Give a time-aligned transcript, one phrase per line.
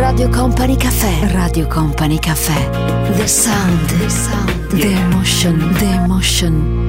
[0.00, 1.30] Radio Company Caffè.
[1.30, 2.70] Radio Company Caffè.
[3.16, 3.98] The sound.
[3.98, 4.66] The sound.
[4.68, 5.74] The emotion.
[5.74, 6.86] The emotion.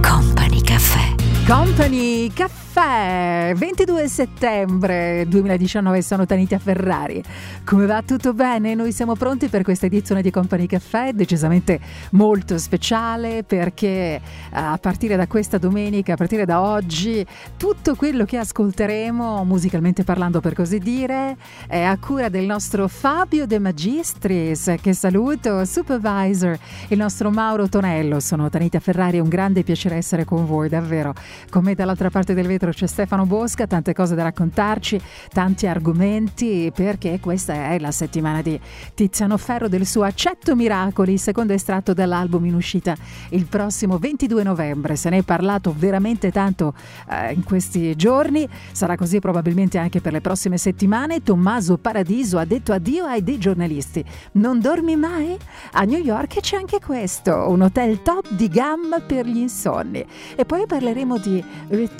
[0.00, 1.14] Company Caffè.
[1.46, 7.22] Company Caffè Caffè, 22 settembre 2019 sono Tanita Ferrari.
[7.64, 8.02] Come va?
[8.02, 8.74] Tutto bene?
[8.74, 11.78] Noi siamo pronti per questa edizione di Company Caffè, decisamente
[12.12, 17.24] molto speciale perché eh, a partire da questa domenica, a partire da oggi,
[17.56, 21.36] tutto quello che ascolteremo, musicalmente parlando per così dire,
[21.68, 28.18] è a cura del nostro Fabio De Magistris, che saluto, supervisor, il nostro Mauro Tonello.
[28.18, 31.14] Sono Tanita Ferrari, è un grande piacere essere con voi, davvero.
[31.48, 35.00] Con me dall'altra parte del vetro c'è Stefano Bosca, tante cose da raccontarci,
[35.32, 38.56] tanti argomenti, perché questa è la settimana di
[38.94, 42.94] Tiziano Ferro del suo Accetto Miracoli, secondo estratto dall'album in uscita
[43.30, 44.94] il prossimo 22 novembre.
[44.94, 46.74] Se ne è parlato veramente tanto
[47.10, 51.20] eh, in questi giorni, sarà così probabilmente anche per le prossime settimane.
[51.20, 54.04] Tommaso Paradiso ha detto addio ai dei giornalisti.
[54.34, 55.36] Non dormi mai?
[55.72, 60.06] A New York c'è anche questo, un hotel top di gamma per gli insonni.
[60.36, 61.44] E poi parleremo di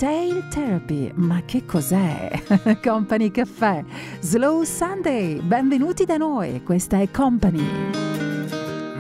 [0.05, 2.31] retail Therapy, ma che cos'è?
[2.85, 3.83] Company Caffè,
[4.21, 7.65] Slow Sunday, benvenuti da noi, questa è Company.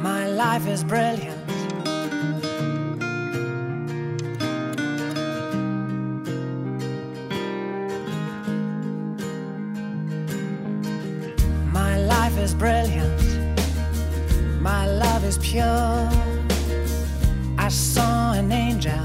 [0.00, 1.42] My life is brilliant.
[11.70, 13.20] My life is brilliant.
[14.60, 16.08] My love is pure.
[17.58, 19.03] I saw an angel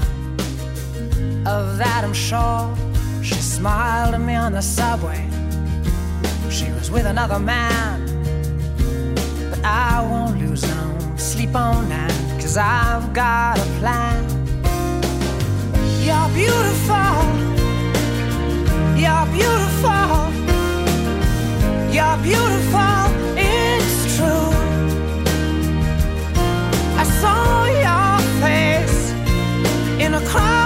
[1.46, 2.76] of I'm sure.
[3.22, 5.28] She smiled at me on the subway.
[6.50, 8.04] She was with another man.
[9.50, 14.24] But I won't lose no sleep on that, cause I've got a plan.
[16.06, 17.14] You're beautiful.
[19.02, 20.16] You're beautiful.
[21.94, 23.02] You're beautiful.
[23.36, 24.50] It's true.
[27.02, 29.12] I saw your face
[30.00, 30.59] in a crowded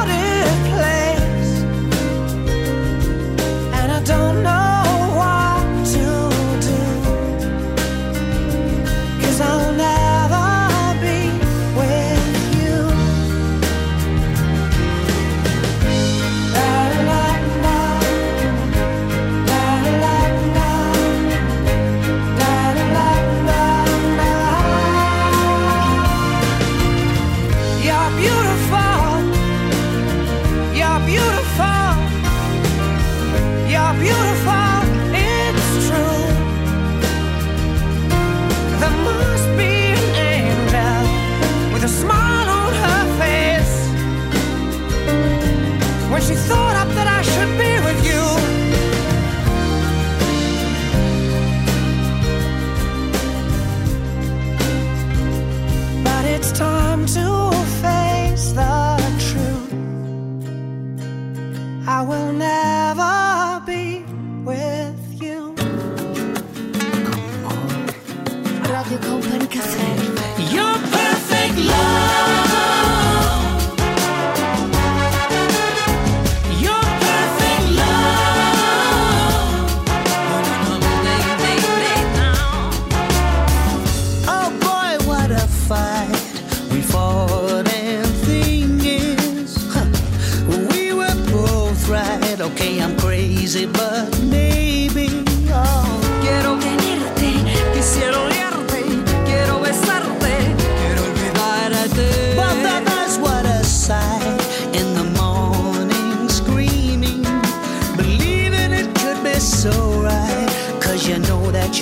[69.55, 69.94] Café.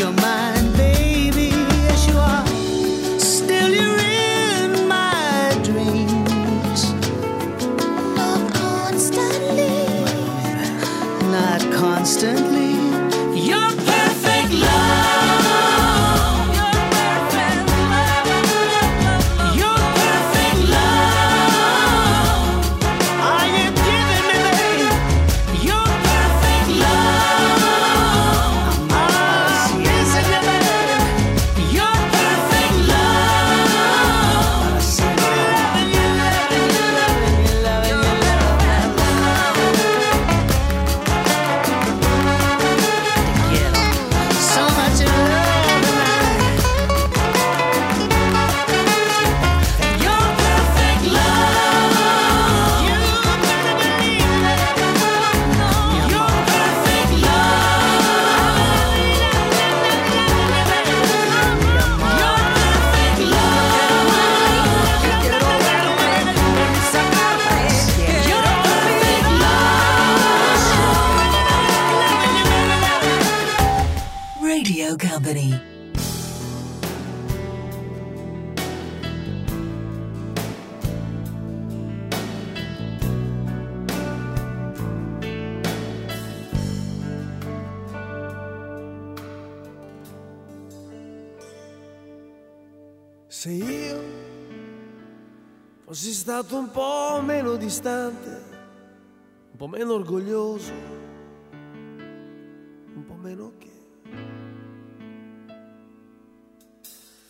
[0.03, 0.32] your mind.
[96.53, 98.29] Stato un po' meno distante,
[99.53, 100.73] un po' meno orgoglioso,
[102.95, 103.71] un po' meno che.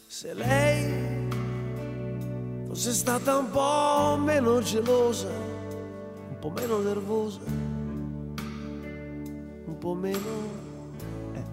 [0.08, 1.28] Se lei
[2.66, 7.40] fosse stata un po' meno gelosa, un po' meno nervosa,
[9.66, 10.60] un po' meno...
[11.34, 11.44] eh.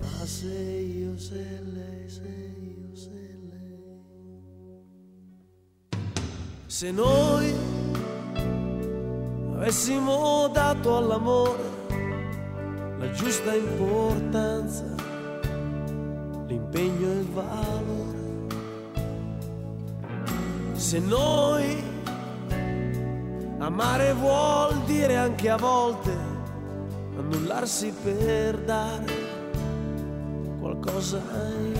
[0.00, 2.55] Ma se io, se lei, se
[6.78, 7.54] Se noi
[9.54, 11.64] avessimo dato all'amore
[12.98, 14.84] la giusta importanza,
[16.46, 18.18] l'impegno e il valore.
[20.74, 21.82] Se noi
[23.56, 26.10] amare vuol dire anche a volte
[27.16, 29.14] annullarsi per dare
[30.60, 31.22] qualcosa
[31.56, 31.75] in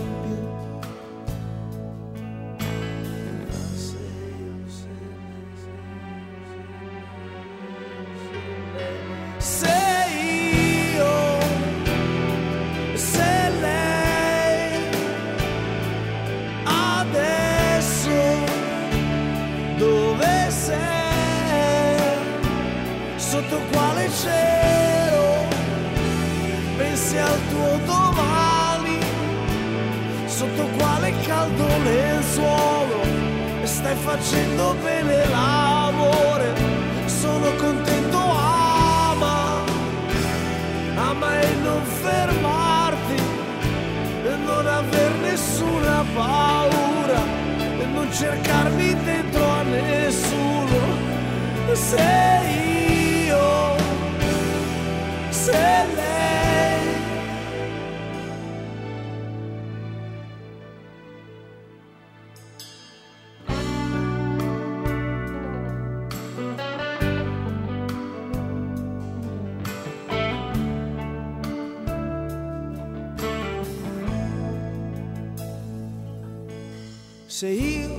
[77.36, 77.90] se io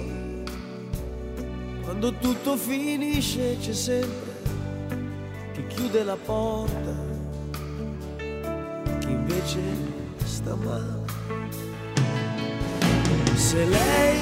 [1.84, 4.34] quando tutto finisce c'è sempre
[5.54, 6.95] chi chiude la porta
[8.98, 9.60] chi invece
[10.25, 11.06] sta male.
[13.36, 14.22] Se lei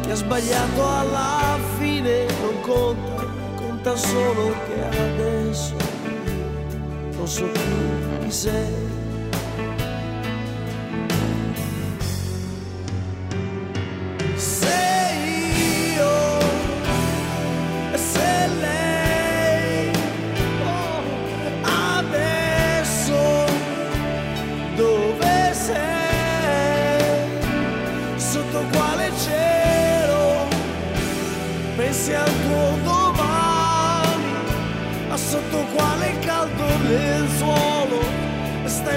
[0.00, 3.26] che ha sbagliato alla fine non conta
[3.56, 5.74] conta solo che adesso
[7.16, 9.01] non so più chi sei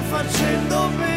[0.02, 1.15] facendo bene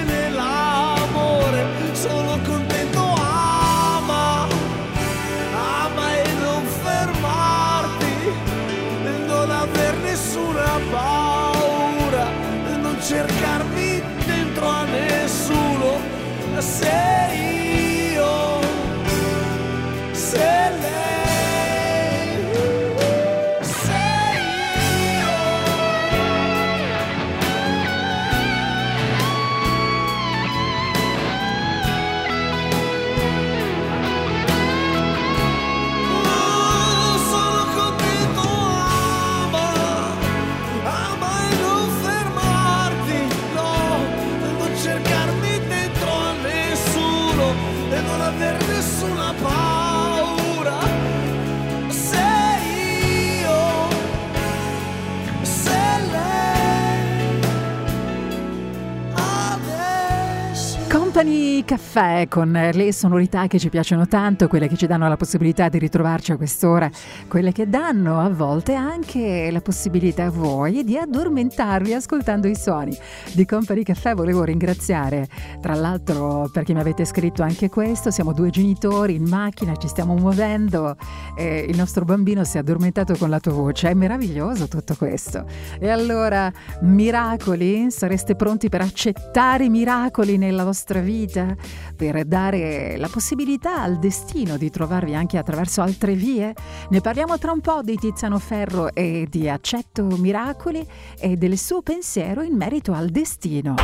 [61.69, 65.79] Caffè con le sonorità che ci piacciono tanto, quelle che ci danno la possibilità di
[65.79, 66.89] ritrovarci a quest'ora,
[67.29, 72.97] quelle che danno a volte anche la possibilità a voi di addormentarvi ascoltando i suoni
[73.35, 74.15] di Company Caffè.
[74.15, 75.29] Volevo ringraziare,
[75.61, 80.15] tra l'altro, perché mi avete scritto anche questo, siamo due genitori in macchina, ci stiamo
[80.15, 80.97] muovendo
[81.37, 83.91] e il nostro bambino si è addormentato con la tua voce.
[83.91, 85.45] È meraviglioso tutto questo.
[85.79, 87.91] E allora, miracoli?
[87.91, 91.57] Sareste pronti per accettare i miracoli nella vostra vita,
[91.97, 96.55] per dare la possibilità al destino di trovarvi anche attraverso altre vie?
[96.91, 100.87] Ne parliamo tra un po' di Tiziano Ferro e di Accetto Miracoli
[101.19, 103.75] e del suo pensiero in merito al destino.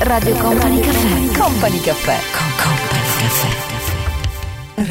[0.00, 1.38] Radio Company Caffè.
[1.38, 2.18] Company Caffè.
[2.36, 3.72] Con Company Caffè.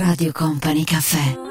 [0.01, 1.50] Radio Company Caffè.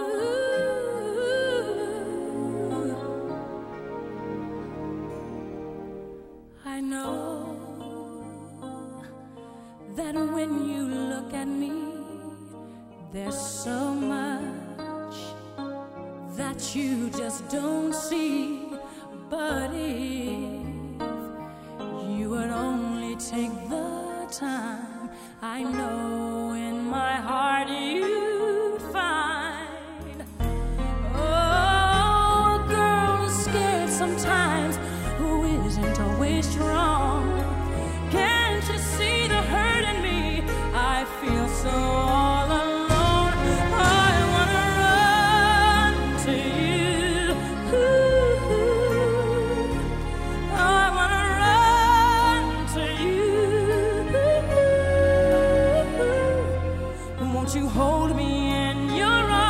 [13.30, 15.14] There's so much
[16.36, 18.66] that you just don't see.
[19.28, 20.66] But if
[22.18, 25.10] you would only take the time,
[25.40, 30.24] I know in my heart you'd find.
[31.14, 34.76] Oh, a girl who's scared sometimes,
[35.18, 37.30] who isn't always strong.
[38.10, 40.42] Can't you see the hurt in me?
[40.74, 42.29] I feel so.
[58.14, 59.49] me in your arms.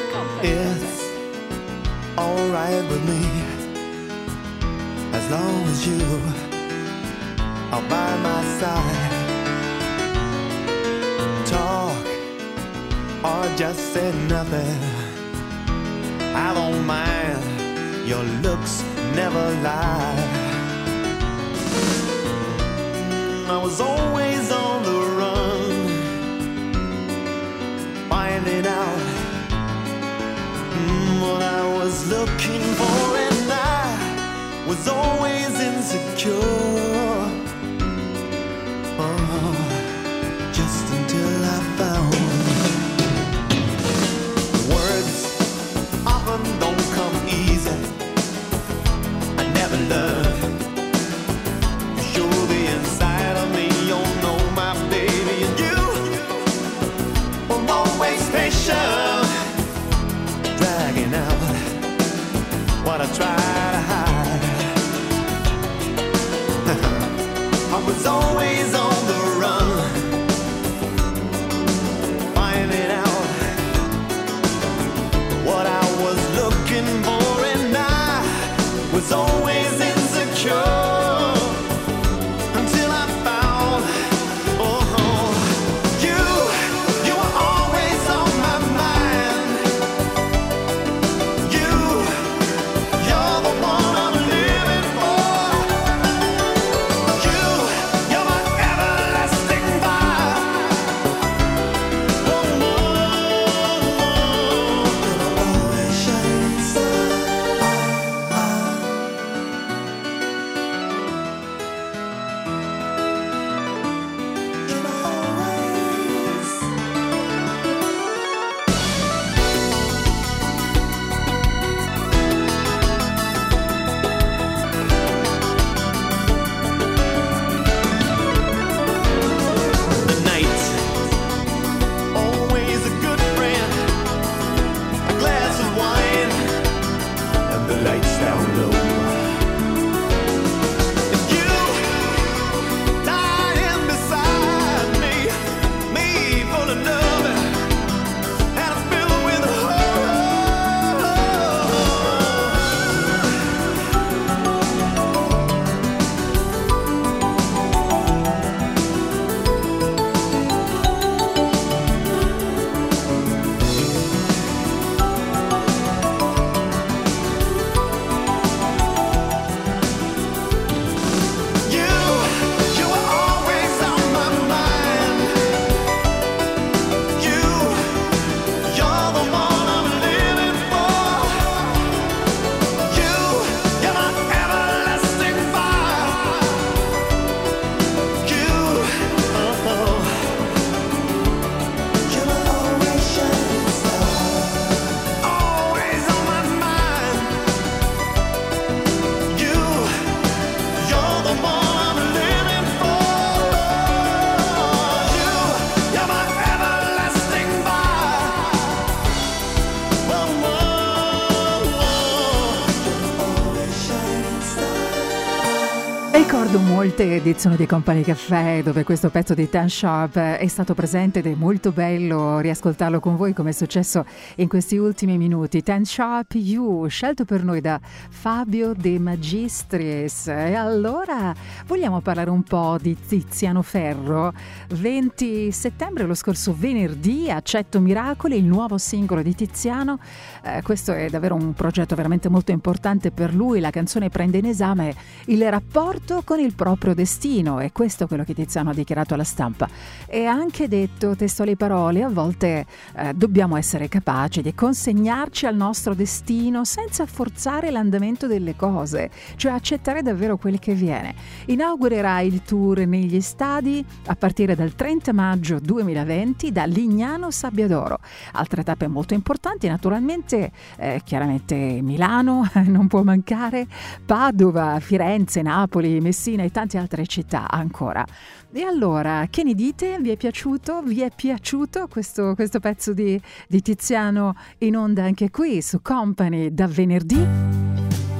[216.81, 221.27] Molte edizioni di Company Caffè dove questo pezzo di Tan Sharp è stato presente ed
[221.27, 224.03] è molto bello riascoltarlo con voi come è successo
[224.37, 225.61] in questi ultimi minuti.
[225.61, 230.25] Tan Sharp You, scelto per noi da Fabio De Magistris.
[230.29, 231.31] E allora
[231.67, 234.33] vogliamo parlare un po' di Tiziano Ferro.
[234.71, 239.99] 20 settembre, lo scorso venerdì, Accetto Miracoli, il nuovo singolo di Tiziano.
[240.43, 243.59] Eh, questo è davvero un progetto veramente molto importante per lui.
[243.59, 248.23] La canzone prende in esame il rapporto con il proprio destino e questo è quello
[248.23, 249.67] che Tiziano ha dichiarato alla stampa.
[250.07, 255.55] E ha anche detto, testuali parole, a volte eh, dobbiamo essere capaci di consegnarci al
[255.55, 261.13] nostro destino senza forzare l'andamento delle cose, cioè accettare davvero quel che viene.
[261.45, 267.97] Inaugurerà il tour negli stadi a partire dal 30 maggio 2020 da Lignano Sabbiadoro.
[268.33, 273.65] Altre tappe molto importanti, naturalmente, eh, chiaramente Milano, non può mancare,
[274.05, 278.05] Padova, Firenze, Napoli, Messina e tante altre città ancora.
[278.51, 279.97] E allora, che ne dite?
[279.99, 280.83] Vi è piaciuto?
[280.83, 286.53] Vi è piaciuto questo, questo pezzo di, di Tiziano in onda anche qui su Company
[286.53, 287.19] da venerdì?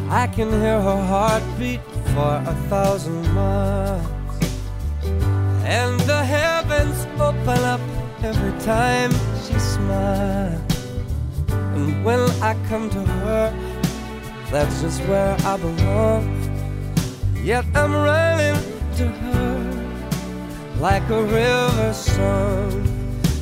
[0.09, 1.81] I can hear her heartbeat
[2.15, 4.20] for a thousand miles.
[5.79, 7.81] And the heavens open up
[8.21, 9.11] every time
[9.43, 10.59] she smiles.
[11.75, 13.71] And when I come to her
[14.51, 16.27] that's just where I belong.
[17.41, 18.61] Yet I'm running
[18.97, 19.51] to her
[20.77, 22.83] like a river song.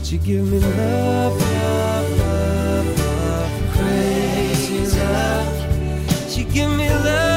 [0.04, 6.30] She give me love, love, love, love, crazy love.
[6.30, 7.29] She give me love,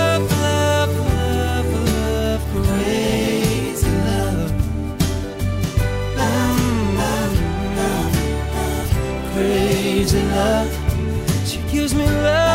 [10.03, 11.47] Crazy love.
[11.47, 12.52] She gives me love,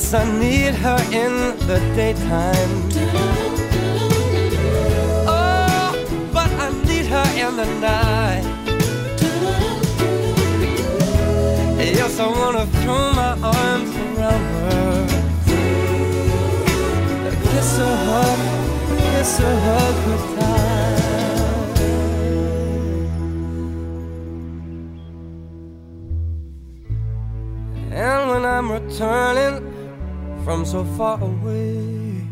[0.00, 1.34] Yes, I need her in
[1.68, 2.72] the daytime.
[5.28, 5.92] Oh,
[6.32, 8.44] but I need her in the night.
[11.78, 15.06] Yes, I wanna throw my arms around her.
[17.50, 18.40] Kiss her, hug,
[18.96, 21.10] kiss her, hug her tight.
[27.92, 29.69] And when I'm returning
[30.44, 32.24] from so far away,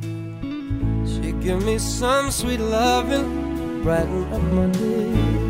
[1.06, 5.48] she give me some sweet loving, brighten up my day.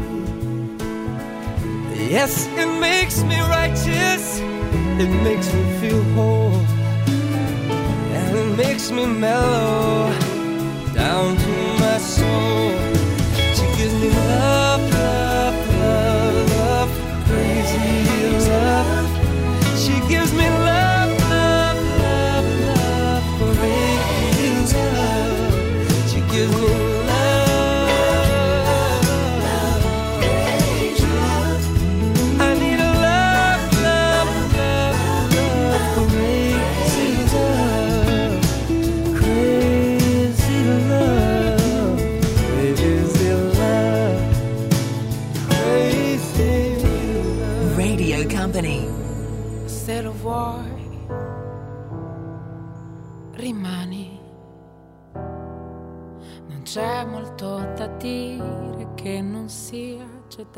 [2.11, 4.41] Yes, it makes me righteous,
[5.03, 6.61] it makes me feel whole,
[8.17, 10.11] and it makes me mellow
[10.95, 12.73] down to my soul.
[13.57, 14.68] She gives me love,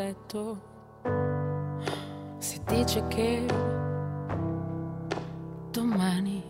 [0.01, 0.69] già detto.
[2.39, 3.47] Si dice che
[5.71, 6.43] domani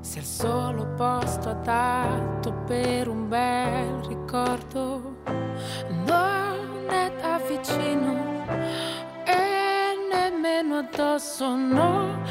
[0.00, 5.16] sia il solo posto adatto per un bel ricordo.
[6.06, 8.44] Non è da vicino
[9.24, 12.22] e nemmeno addosso, no,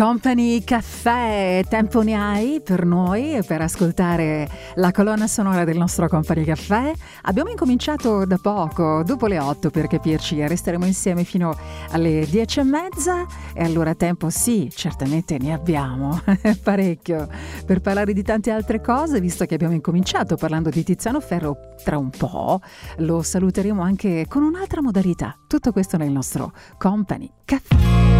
[0.00, 1.62] Company Caffè.
[1.68, 6.90] Tempo ne hai per noi per ascoltare la colonna sonora del nostro Company Caffè.
[7.24, 11.54] Abbiamo incominciato da poco, dopo le 8 per capirci, resteremo insieme fino
[11.90, 16.18] alle 10 e mezza e allora tempo sì, certamente ne abbiamo
[16.64, 17.28] parecchio
[17.66, 21.98] per parlare di tante altre cose, visto che abbiamo incominciato parlando di Tiziano Ferro tra
[21.98, 22.62] un po',
[23.00, 25.36] lo saluteremo anche con un'altra modalità.
[25.46, 28.19] Tutto questo nel nostro Company Caffè.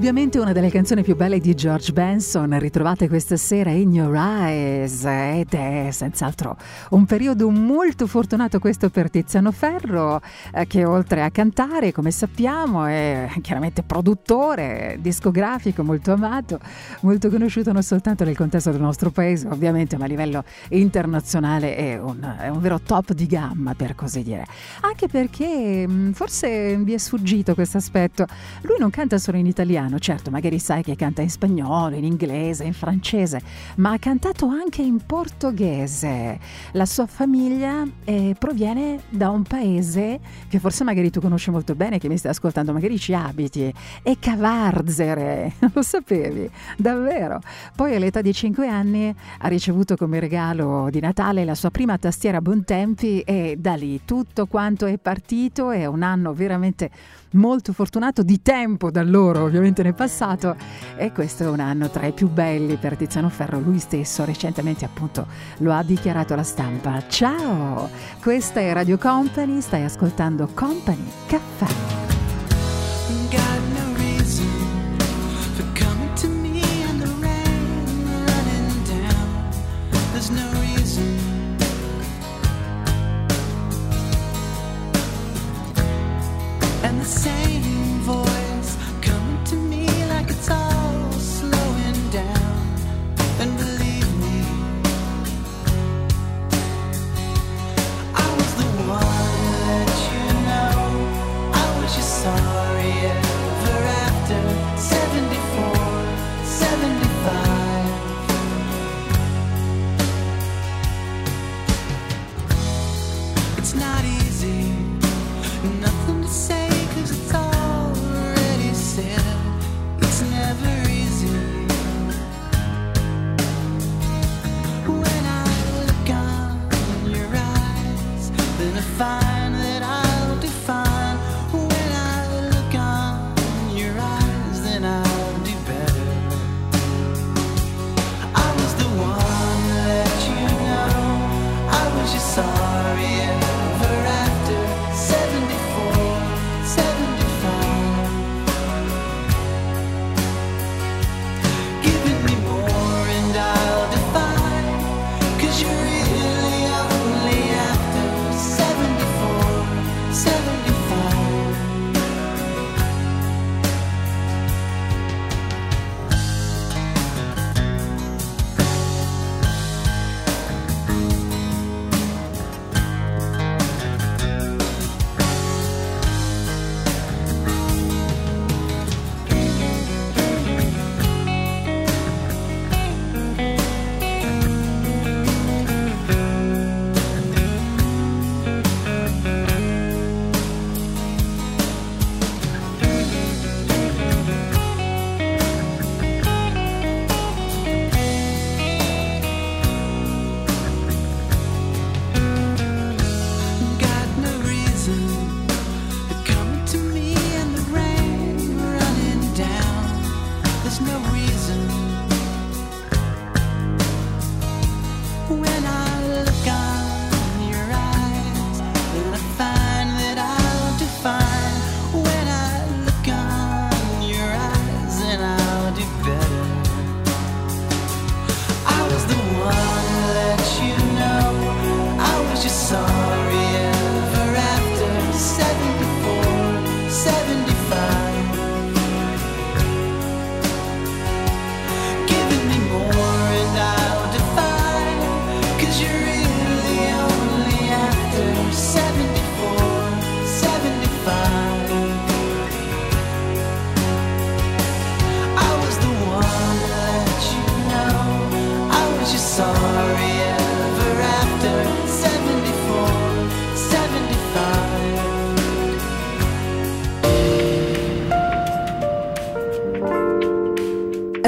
[0.00, 5.04] Indubbiamente una delle canzoni più belle di George Benson, ritrovate questa sera in Your Eyes
[5.04, 6.56] ed è senz'altro
[6.92, 10.22] un periodo molto fortunato questo per Tiziano Ferro
[10.54, 16.58] eh, che oltre a cantare come sappiamo è chiaramente produttore discografico molto amato,
[17.02, 21.98] molto conosciuto non soltanto nel contesto del nostro paese ovviamente ma a livello internazionale è
[21.98, 24.46] un, è un vero top di gamma per così dire,
[24.80, 28.24] anche perché mh, forse vi è sfuggito questo aspetto,
[28.62, 32.64] lui non canta solo in italiano, certo, magari sai che canta in spagnolo, in inglese,
[32.64, 33.40] in francese,
[33.76, 36.38] ma ha cantato anche in portoghese.
[36.72, 41.98] La sua famiglia eh, proviene da un paese che forse magari tu conosci molto bene,
[41.98, 43.72] che mi stai ascoltando, magari ci abiti,
[44.02, 47.40] è Cavarzere, lo sapevi, davvero.
[47.74, 52.40] Poi all'età di 5 anni ha ricevuto come regalo di Natale la sua prima tastiera
[52.40, 56.90] Bontempi e da lì tutto quanto è partito, è un anno veramente
[57.32, 60.56] molto fortunato di tempo da loro, ovviamente nel passato,
[60.96, 63.60] e questo è un anno tra i più belli per Tiziano Ferro.
[63.60, 65.26] Lui stesso recentemente appunto
[65.58, 67.02] lo ha dichiarato alla stampa.
[67.08, 67.88] Ciao,
[68.22, 72.08] questa è Radio Company, stai ascoltando Company Caffè.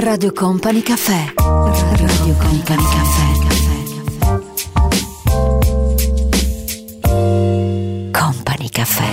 [0.02, 1.32] Radio Company Caffè.
[1.36, 3.30] Radio Company Caffè.
[8.10, 9.04] Company Caffè.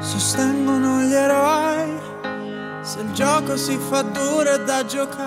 [0.00, 1.98] Sostengono gli eroi
[2.82, 5.25] se il gioco si fa duro da giocare.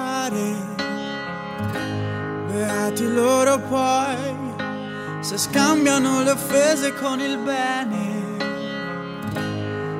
[6.39, 8.17] Offese con il bene.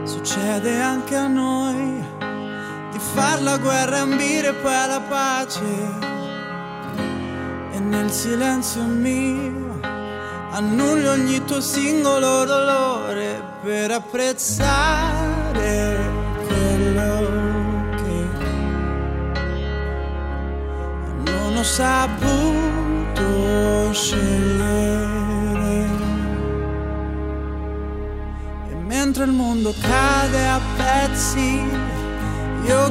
[0.06, 2.04] Succede anche a noi
[2.92, 6.08] di far la guerra e ambire poi alla pace.
[7.72, 9.80] E nel silenzio mio
[10.52, 15.19] annullo ogni tuo singolo dolore per apprezzare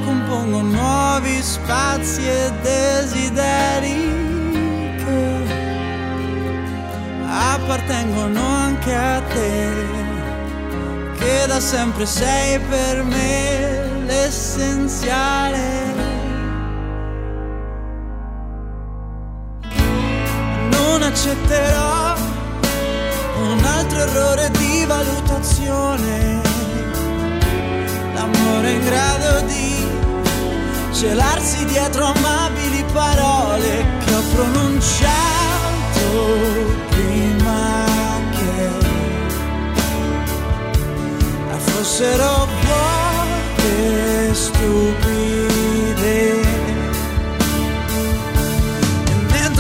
[0.00, 3.94] compongo nuovi spazi e desideri
[4.96, 5.44] che
[7.28, 9.70] appartengono anche a te,
[11.18, 15.77] che da sempre sei per me l'essenziale.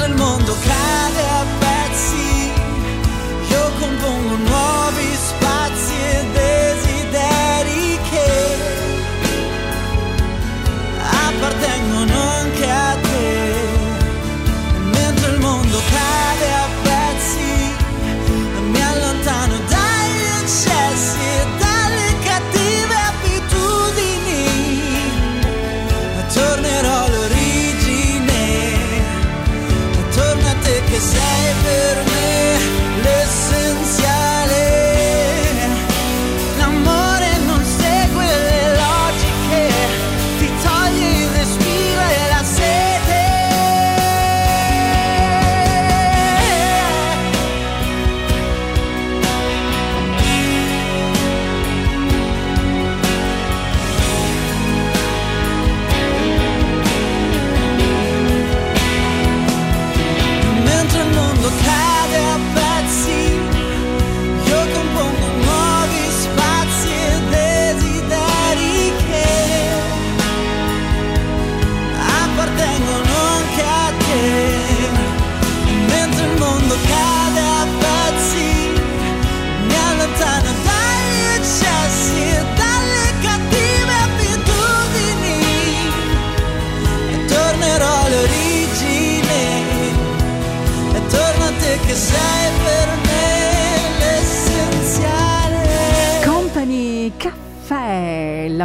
[0.08, 1.27] Mentre il mondo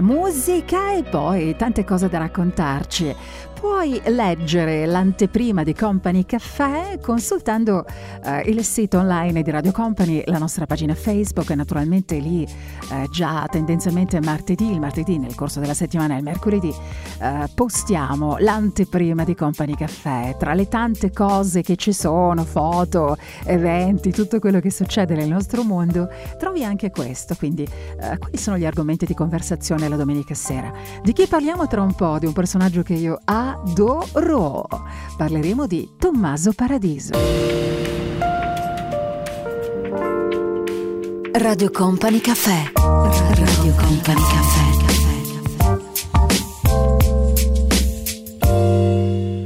[0.01, 3.15] musica e poi tante cose da raccontarci.
[3.63, 7.85] Puoi leggere l'anteprima di Company Caffè consultando
[8.21, 13.07] eh, il sito online di Radio Company, la nostra pagina Facebook e naturalmente lì eh,
[13.09, 16.75] già tendenzialmente martedì, il martedì nel corso della settimana e il mercoledì
[17.21, 20.35] eh, postiamo l'anteprima di Company Caffè.
[20.37, 25.63] Tra le tante cose che ci sono, foto, eventi, tutto quello che succede nel nostro
[25.63, 27.35] mondo, trovi anche questo.
[27.35, 30.69] Quindi, eh, quali sono gli argomenti di conversazione la domenica sera?
[31.01, 32.19] Di chi parliamo tra un po'?
[32.19, 33.19] Di un personaggio che io
[33.53, 34.67] adoro.
[35.17, 37.11] Parleremo di Tommaso Paradiso.
[41.33, 42.71] Radio Company Caffè.
[42.73, 44.71] Radio Company Caffè.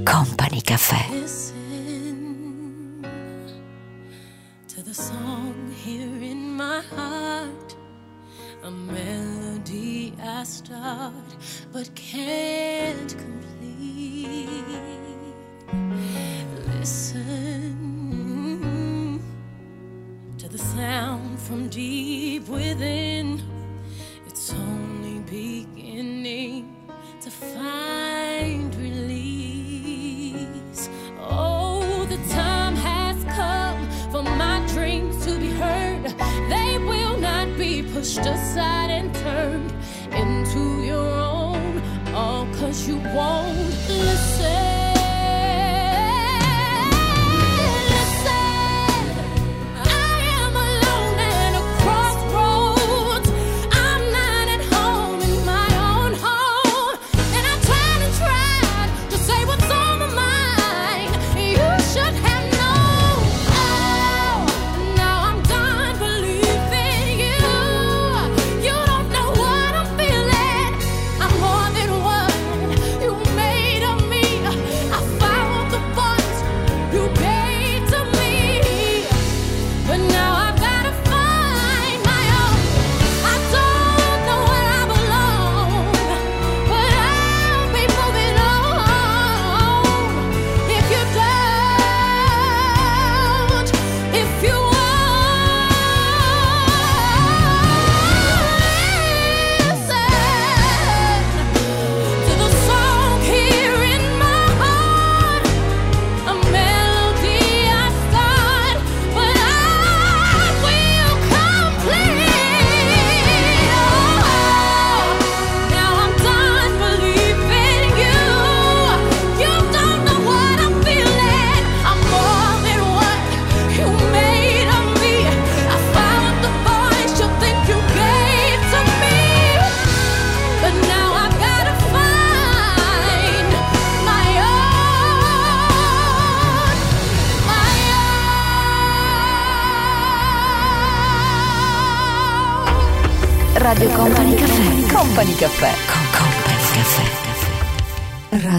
[0.03, 1.17] Company Caffè.
[11.77, 13.46] but can't complete.
[16.79, 17.77] Listen
[20.37, 23.41] to the sound from deep within.
[24.25, 26.75] It's only beginning
[27.21, 30.37] to find release.
[31.19, 36.05] Oh, the time has come for my dreams to be heard.
[36.49, 39.73] They will not be pushed aside and turned
[40.13, 41.46] into your own
[42.17, 44.76] all cause you won't listen.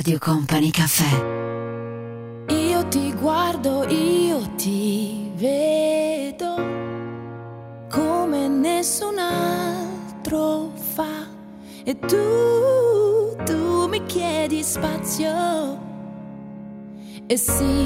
[0.09, 2.55] Radio Company Caffè.
[2.55, 6.55] Io ti guardo, io ti vedo
[7.91, 11.29] come nessun altro fa
[11.85, 15.79] e tu, tu mi chiedi spazio
[17.27, 17.78] e sì.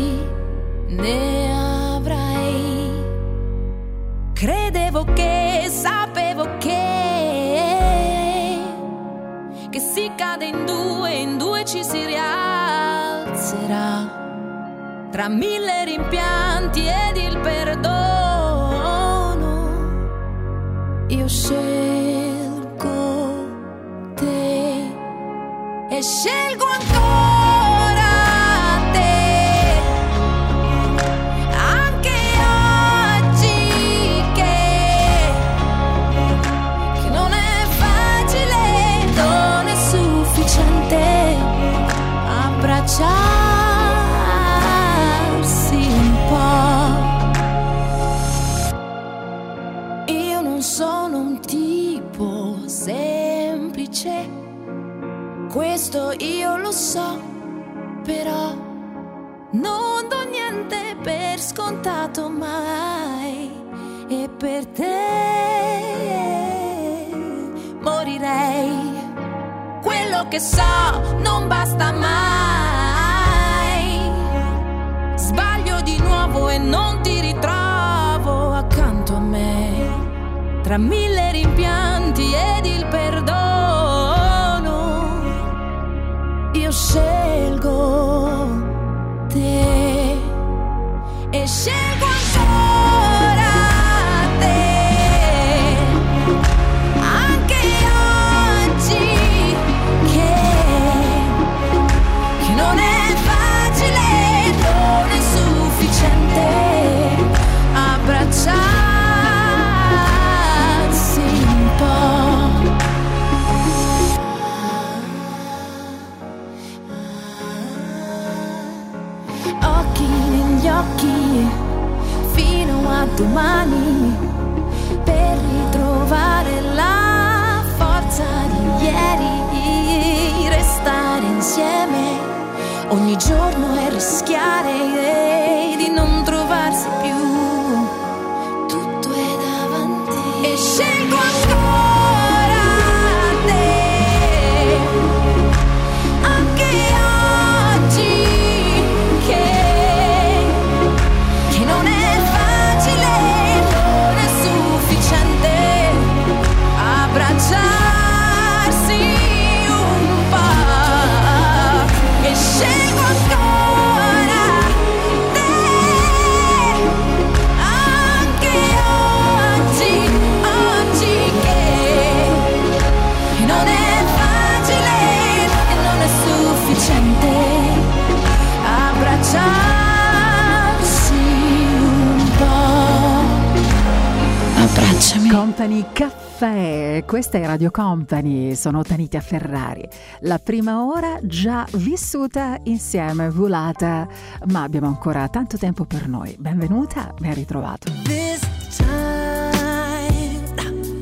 [186.43, 189.87] Caffè, questa è Radio Company, sono Tanita Ferrari.
[190.23, 194.09] La prima ora già vissuta insieme, volata,
[194.47, 196.35] ma abbiamo ancora tanto tempo per noi.
[196.37, 197.93] Benvenuta, ben ritrovato.
[198.03, 198.41] This
[198.77, 200.99] time, I'm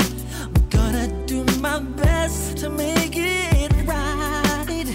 [0.68, 4.95] gonna do my best to make it right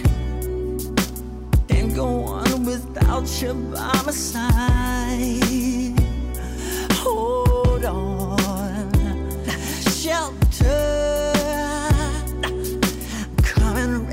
[1.69, 5.44] and go on without you by my side.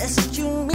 [0.03, 0.72] Come and rescue me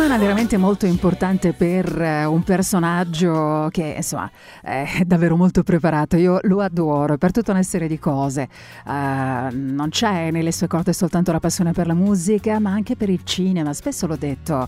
[0.00, 4.30] Settimana veramente molto importante per eh, un personaggio che insomma
[4.62, 8.48] è davvero molto preparato, io lo adoro per tutta una serie di cose,
[8.86, 13.10] Eh, non c'è nelle sue corde soltanto la passione per la musica ma anche per
[13.10, 14.66] il cinema, spesso l'ho detto,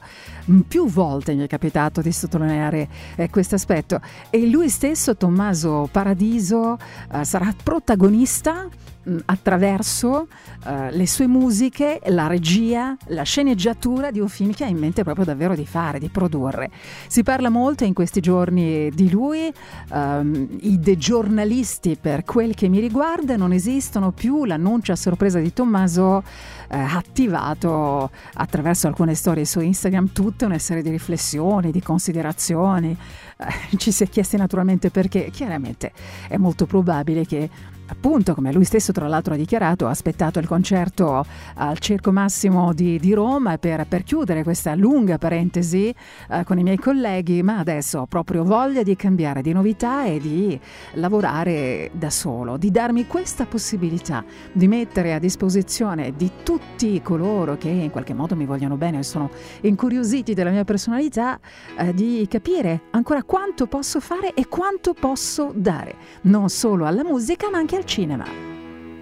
[0.51, 4.03] mm, più volte mi è capitato di sottolineare eh, questo aspetto.
[4.28, 6.76] E lui stesso, Tommaso Paradiso,
[7.11, 8.68] eh, sarà protagonista
[9.03, 10.29] mh, attraverso
[10.67, 15.03] eh, le sue musiche, la regia, la sceneggiatura di un film che ha in mente
[15.03, 16.71] proprio davvero di fare, di produrre.
[17.07, 19.53] Si parla molto in questi giorni di lui,
[19.93, 25.39] ehm, i de giornalisti per quel che mi riguarda non esistono più, l'annuncio a sorpresa
[25.39, 26.23] di Tommaso
[26.69, 32.97] eh, attivato attraverso alcune storie su Instagram tutta una serie di riflessioni, di considerazioni.
[33.37, 35.93] Eh, ci si è chiesti naturalmente perché chiaramente
[36.29, 37.49] è molto probabile che
[37.93, 41.24] appunto, come lui stesso tra l'altro ha dichiarato, ha aspettato il concerto
[41.55, 45.95] al Circo Massimo di, di Roma per, per chiudere questa lunga parentesi
[46.30, 50.18] eh, con i miei colleghi, ma adesso ho proprio voglia di cambiare di novità e
[50.18, 50.59] di
[50.95, 57.68] lavorare da solo, di darmi questa possibilità di mettere a disposizione di tutti coloro che
[57.68, 59.30] in qualche modo mi vogliono bene e sono
[59.61, 61.38] incuriositi della mia personalità,
[61.76, 67.51] eh, di capire ancora quanto posso fare e quanto posso dare, non solo alla musica
[67.51, 68.28] ma anche cinema.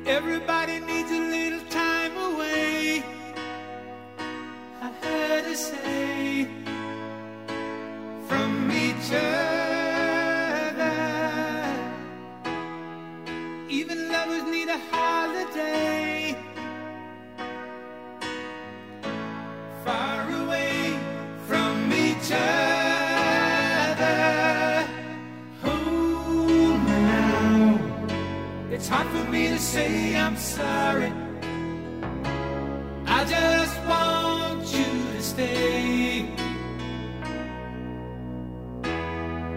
[0.07, 3.05] Everybody needs a little time away.
[4.83, 6.47] I heard say
[8.29, 9.51] from each other.
[13.69, 16.37] Even lovers need a holiday.
[19.85, 20.40] Far away
[28.81, 31.13] It's hard for me to say I'm sorry.
[33.05, 36.27] I just want you to stay.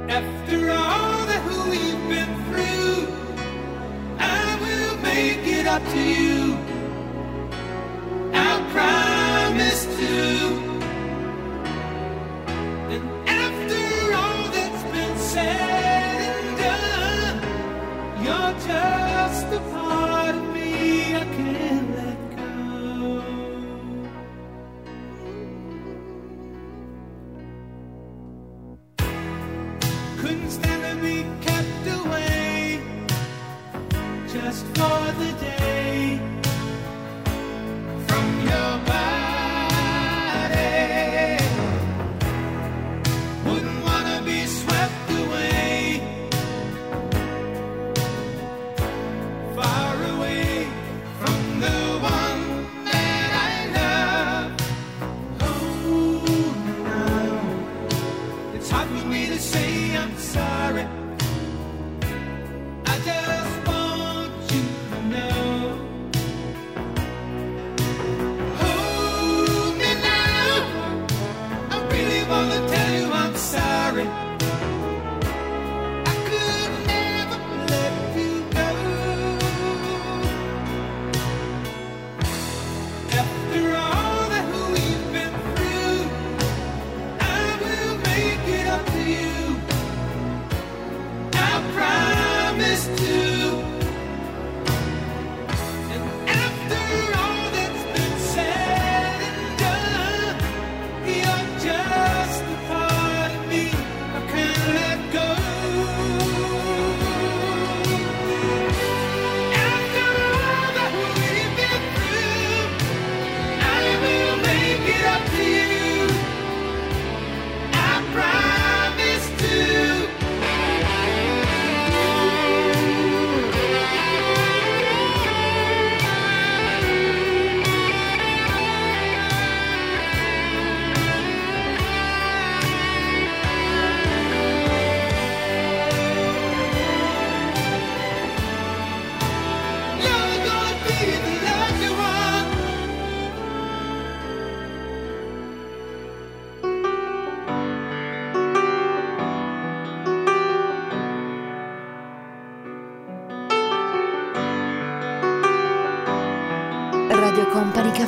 [0.09, 3.07] After all that we've been through,
[4.19, 6.57] I will make it up to you.
[8.33, 10.15] I promise to.
[12.93, 15.72] And after all that's been said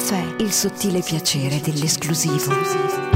[0.08, 3.15] Caffè, il sottile piacere dell'esclusivo.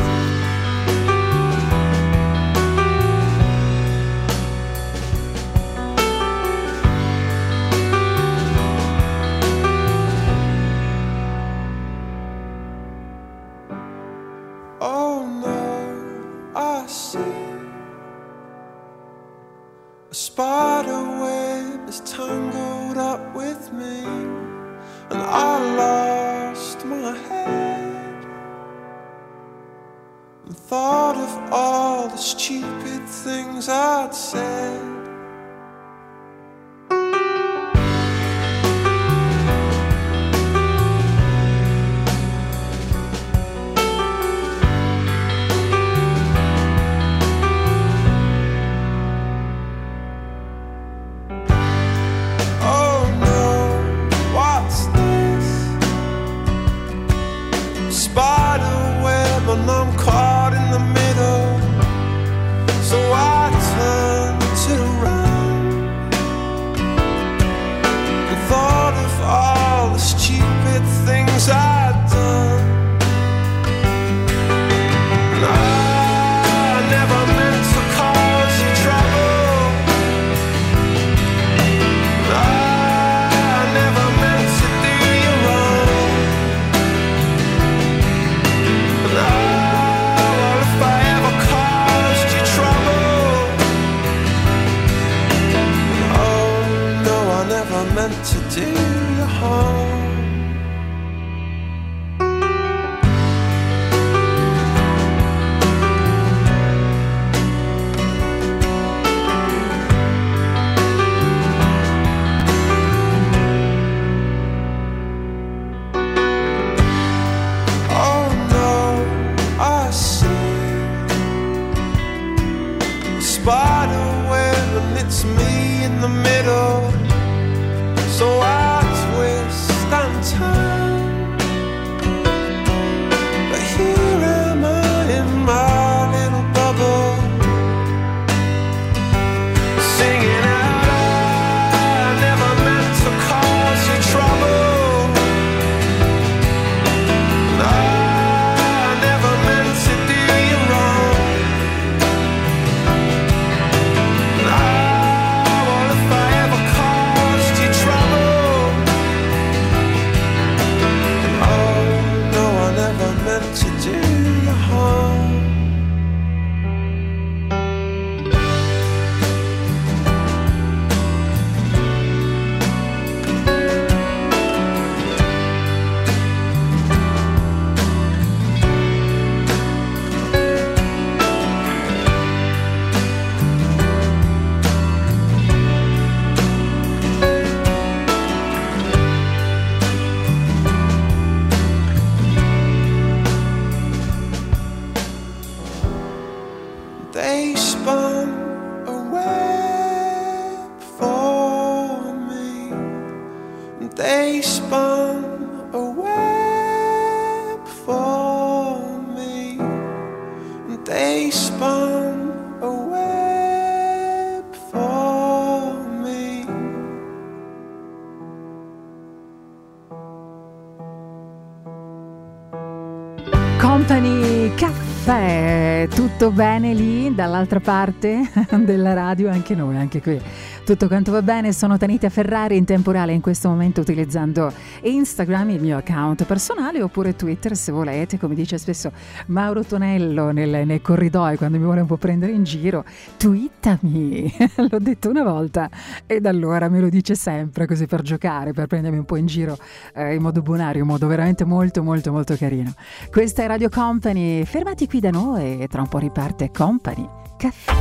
[226.31, 228.29] Bene lì dall'altra parte
[228.63, 230.19] della radio, anche noi, anche qui.
[230.65, 234.51] Tutto quanto va bene, sono Tanita Ferrari in temporale in questo momento utilizzando
[234.83, 238.91] Instagram, il mio account personale, oppure Twitter se volete, come dice spesso
[239.27, 242.83] Mauro Tonello nel, nei corridoi quando mi vuole un po' prendere in giro,
[243.17, 244.33] twittami,
[244.69, 245.69] l'ho detto una volta
[246.05, 249.25] e da allora me lo dice sempre così per giocare, per prendermi un po' in
[249.25, 249.57] giro
[249.93, 252.73] eh, in modo bonario, in modo veramente molto molto molto carino.
[253.09, 257.07] Questa è Radio Company, fermati qui da noi e tra un po' riparte Company
[257.37, 257.71] Caffè.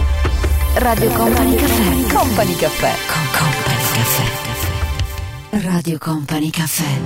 [0.76, 2.14] Radio Company Caffè.
[2.14, 2.92] Company Caffè.
[3.11, 4.77] Con Company Caffè.
[5.51, 7.01] Radio Company Caffè.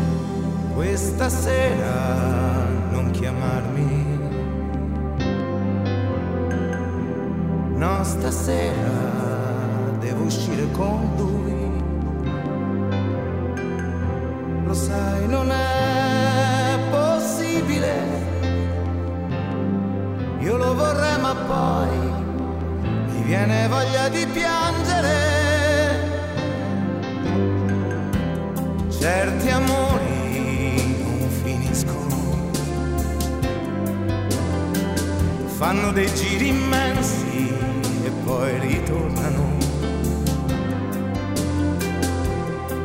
[0.74, 4.18] Questa sera non chiamarmi.
[7.76, 8.90] No, stasera
[10.01, 11.70] devo uscire con lui.
[14.64, 17.95] Lo sai, non è possibile.
[20.40, 21.97] Io lo vorrei, ma poi
[23.12, 25.41] mi viene voglia di piangere.
[29.03, 32.50] certi amori non finiscono,
[35.59, 37.53] fanno dei giri immensi
[38.05, 39.59] e poi ritornano.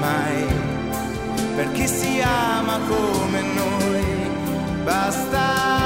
[0.00, 0.46] mai,
[1.54, 4.30] per chi si ama come noi,
[4.82, 5.79] basta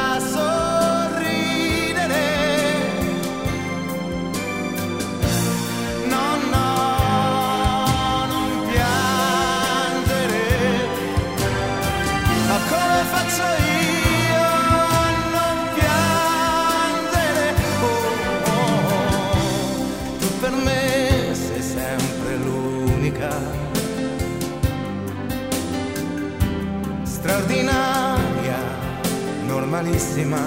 [29.75, 30.39] normalissima,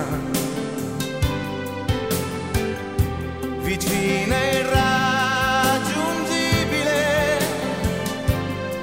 [3.61, 7.37] vicina e irraggiungibile,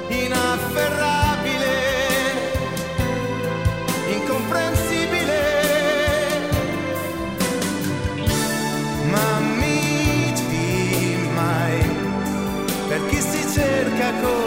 [0.09, 1.73] inafferrabile,
[4.13, 5.41] incomprensibile,
[9.09, 11.81] ma amici mai,
[12.87, 14.44] per chi si cerca come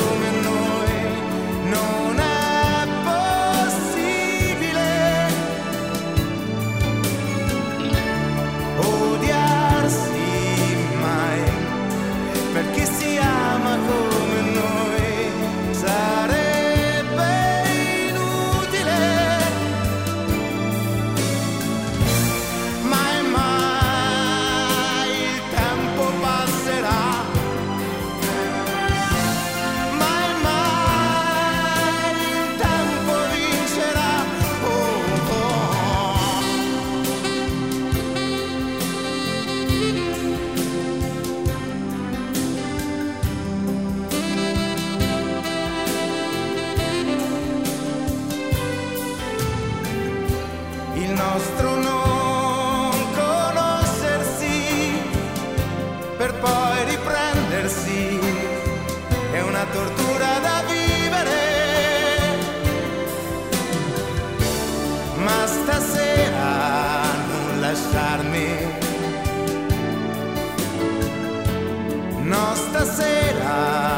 [72.78, 73.97] no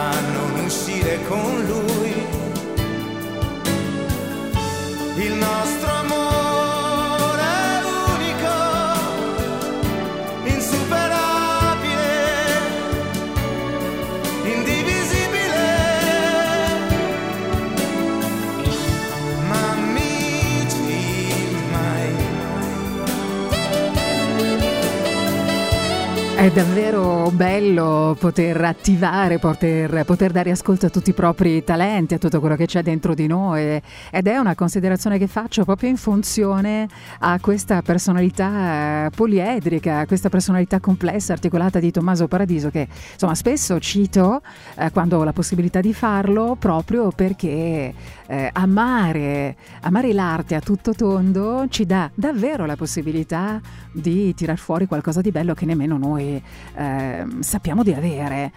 [26.41, 32.19] È davvero bello poter attivare, poter, poter dare ascolto a tutti i propri talenti, a
[32.19, 33.79] tutto quello che c'è dentro di noi.
[34.11, 36.89] Ed è una considerazione che faccio proprio in funzione
[37.19, 43.35] a questa personalità eh, poliedrica, a questa personalità complessa, articolata di Tommaso Paradiso che insomma
[43.35, 44.41] spesso cito
[44.79, 47.93] eh, quando ho la possibilità di farlo proprio perché
[48.31, 53.61] eh, amare, amare l'arte a tutto tondo ci dà davvero la possibilità
[53.93, 56.41] di tirar fuori qualcosa di bello che nemmeno noi
[56.77, 58.53] eh, sappiamo di avere.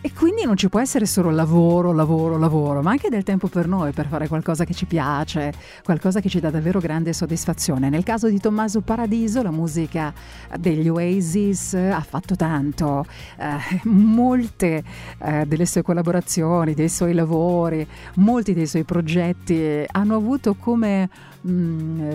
[0.00, 3.66] E quindi non ci può essere solo lavoro, lavoro, lavoro, ma anche del tempo per
[3.66, 7.88] noi, per fare qualcosa che ci piace, qualcosa che ci dà davvero grande soddisfazione.
[7.88, 10.14] Nel caso di Tommaso Paradiso, la musica
[10.56, 13.04] degli Oasis ha fatto tanto.
[13.38, 14.84] Eh, molte
[15.18, 17.84] eh, delle sue collaborazioni, dei suoi lavori,
[18.14, 21.10] molti dei suoi progetti hanno avuto come...
[21.46, 22.10] mm,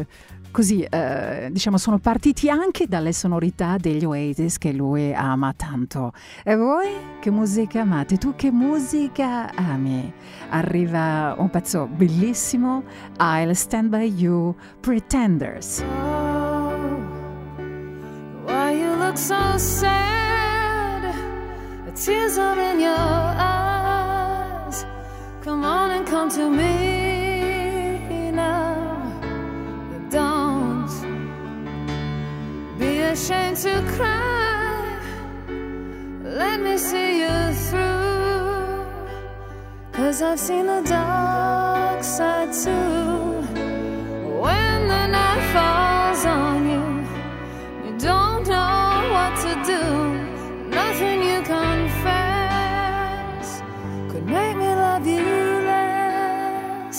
[0.54, 6.14] così, eh, diciamo, sono partiti anche dalle sonorità degli Oasis che lui ama tanto.
[6.44, 6.88] E voi
[7.20, 8.18] che musica amate?
[8.18, 10.14] Tu che musica ami?
[10.52, 12.84] Arriva un pezzo bellissimo,
[13.20, 15.84] I'll Stand By You, Pretenders.
[18.46, 21.14] Why you look so sad?
[21.86, 24.86] The tears are in your eyes.
[25.44, 28.84] Come on and come to me now.
[30.10, 30.43] Don't
[32.84, 35.00] be ashamed to cry.
[36.42, 38.86] Let me see you through.
[39.98, 43.16] Cause I've seen the dark side too.
[44.44, 46.86] When the night falls on you,
[47.86, 49.84] you don't know what to do.
[50.80, 52.28] Nothing you confess
[54.10, 55.26] could make me love you
[55.72, 56.98] less.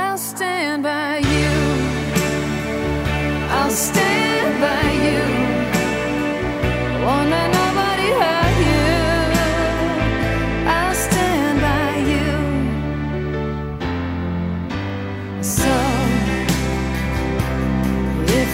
[0.00, 1.52] I'll stand by you.
[3.56, 4.91] I'll stand by you.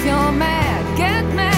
[0.09, 1.57] you're mad, get mad.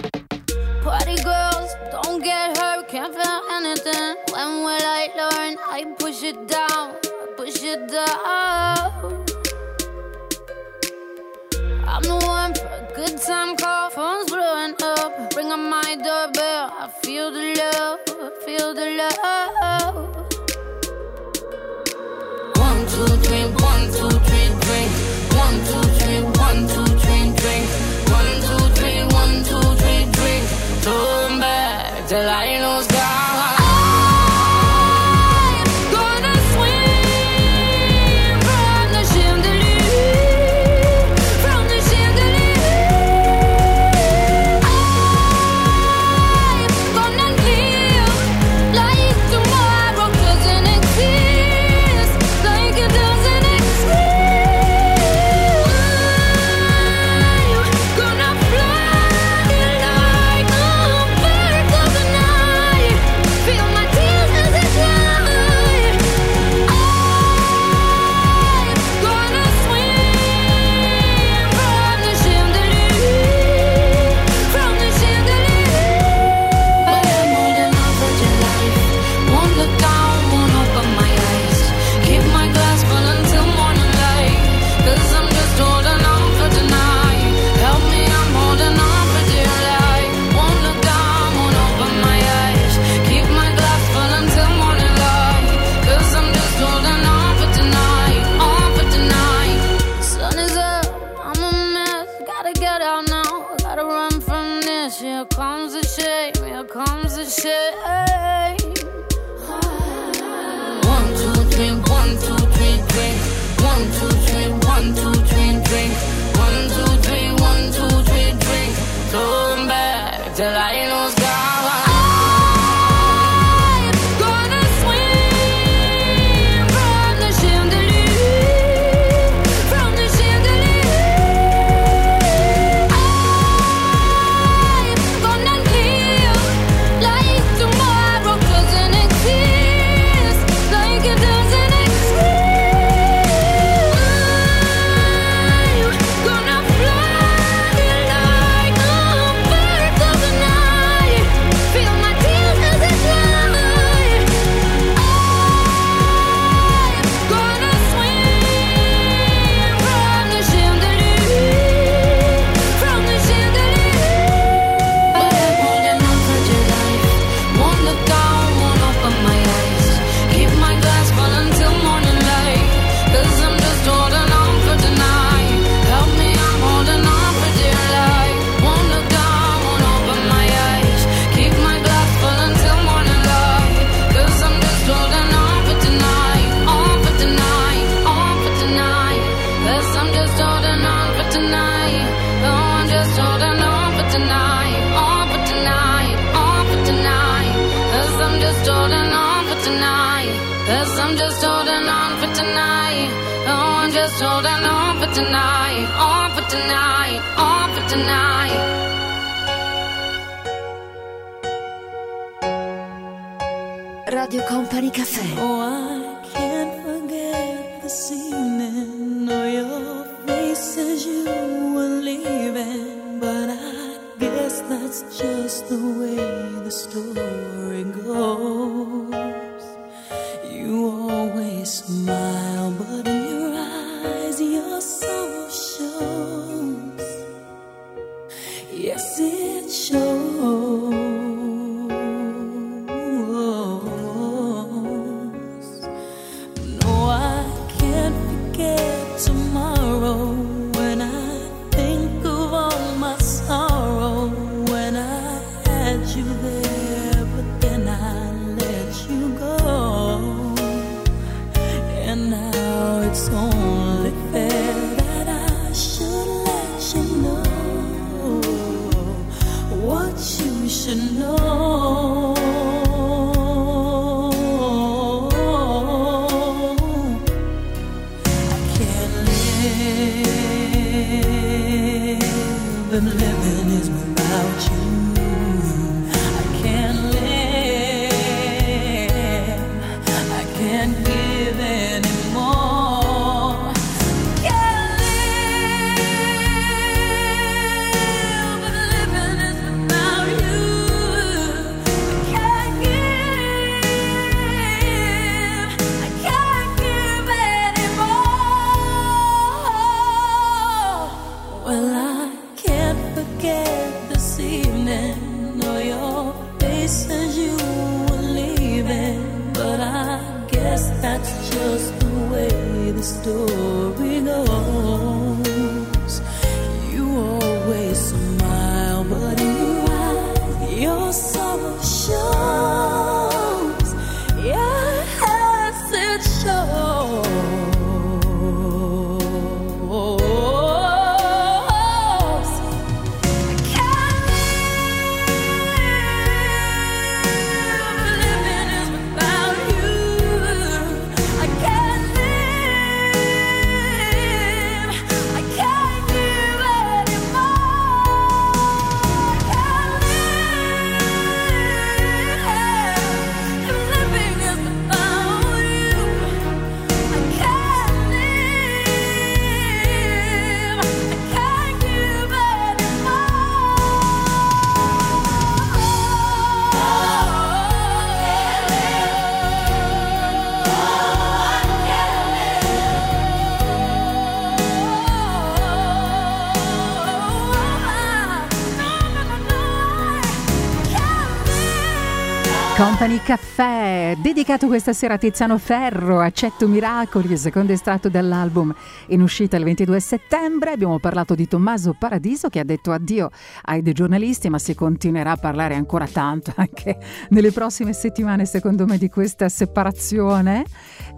[393.01, 393.17] Company
[393.61, 398.73] Caffè, dedicato questa sera a Tiziano Ferro, Accetto Miracoli, il secondo estratto dall'album
[399.09, 400.71] in uscita il 22 settembre.
[400.71, 403.29] Abbiamo parlato di Tommaso Paradiso che ha detto addio
[403.65, 406.97] ai dei giornalisti, ma si continuerà a parlare ancora tanto anche
[407.29, 410.65] nelle prossime settimane, secondo me, di questa separazione.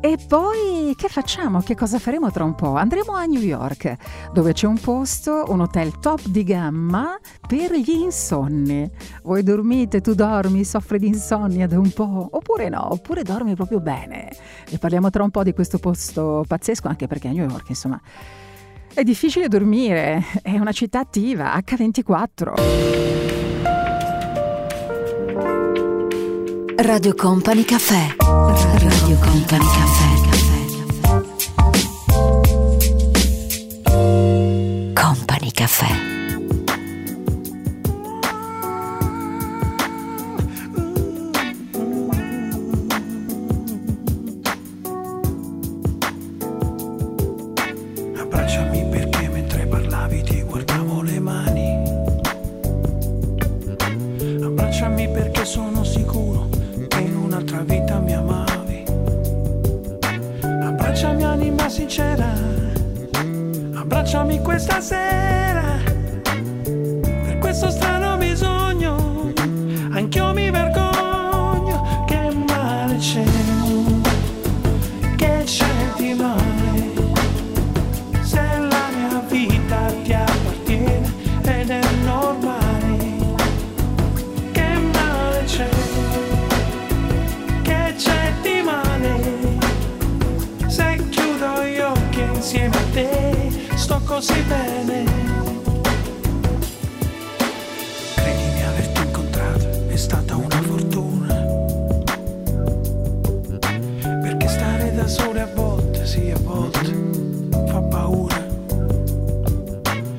[0.02, 1.62] E poi che facciamo?
[1.62, 2.76] Che cosa faremo tra un po'?
[2.76, 3.96] Andremo a New York,
[4.34, 7.18] dove c'è un posto, un hotel top di gamma
[7.48, 8.90] per gli insonni.
[9.24, 13.80] Voi dormite, tu dormi, soffri di insonnia da un po', oppure no, oppure dormi proprio
[13.80, 14.30] bene.
[14.70, 18.00] Ne parliamo tra un po' di questo posto pazzesco, anche perché a New York, insomma,
[18.94, 23.22] è difficile dormire, è una città attiva, H24.
[26.78, 28.16] Radio Company Caffè.
[28.18, 30.12] Radio Company Caffè.
[34.94, 36.03] Company Caffè.
[64.14, 65.43] Abbracciami questa sera.
[94.26, 95.04] Così bene.
[98.16, 101.34] Credimi averti incontrato è stata una fortuna.
[104.22, 106.94] Perché stare da sole a volte, sì a volte,
[107.68, 108.42] fa paura.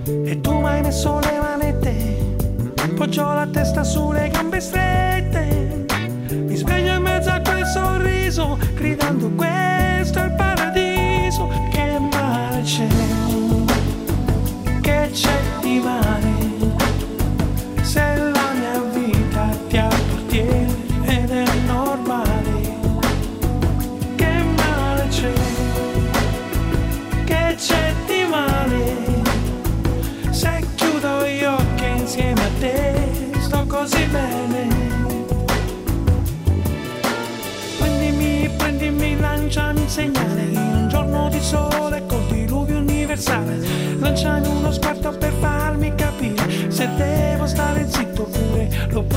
[0.05, 2.36] E tu mai messo le manette,
[2.97, 5.13] poggiò la testa sulle gambe strette.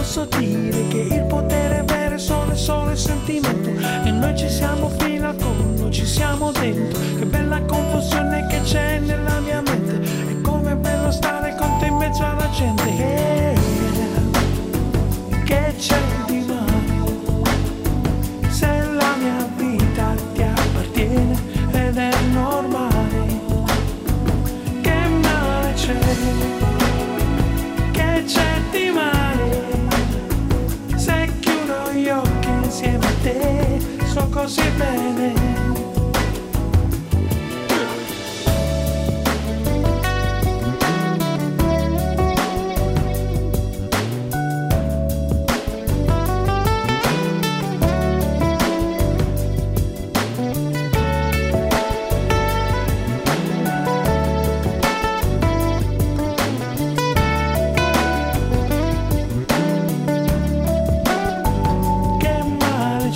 [0.08, 3.70] Posso dire che il potere vero è solo e solo il sentimento.
[4.06, 6.98] E noi ci siamo fino al collo, ci siamo dentro.
[7.18, 9.87] Che bella confusione che c'è nella mia mente.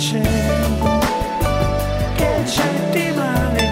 [0.02, 0.20] C'è?
[2.16, 3.70] Che c'è di male?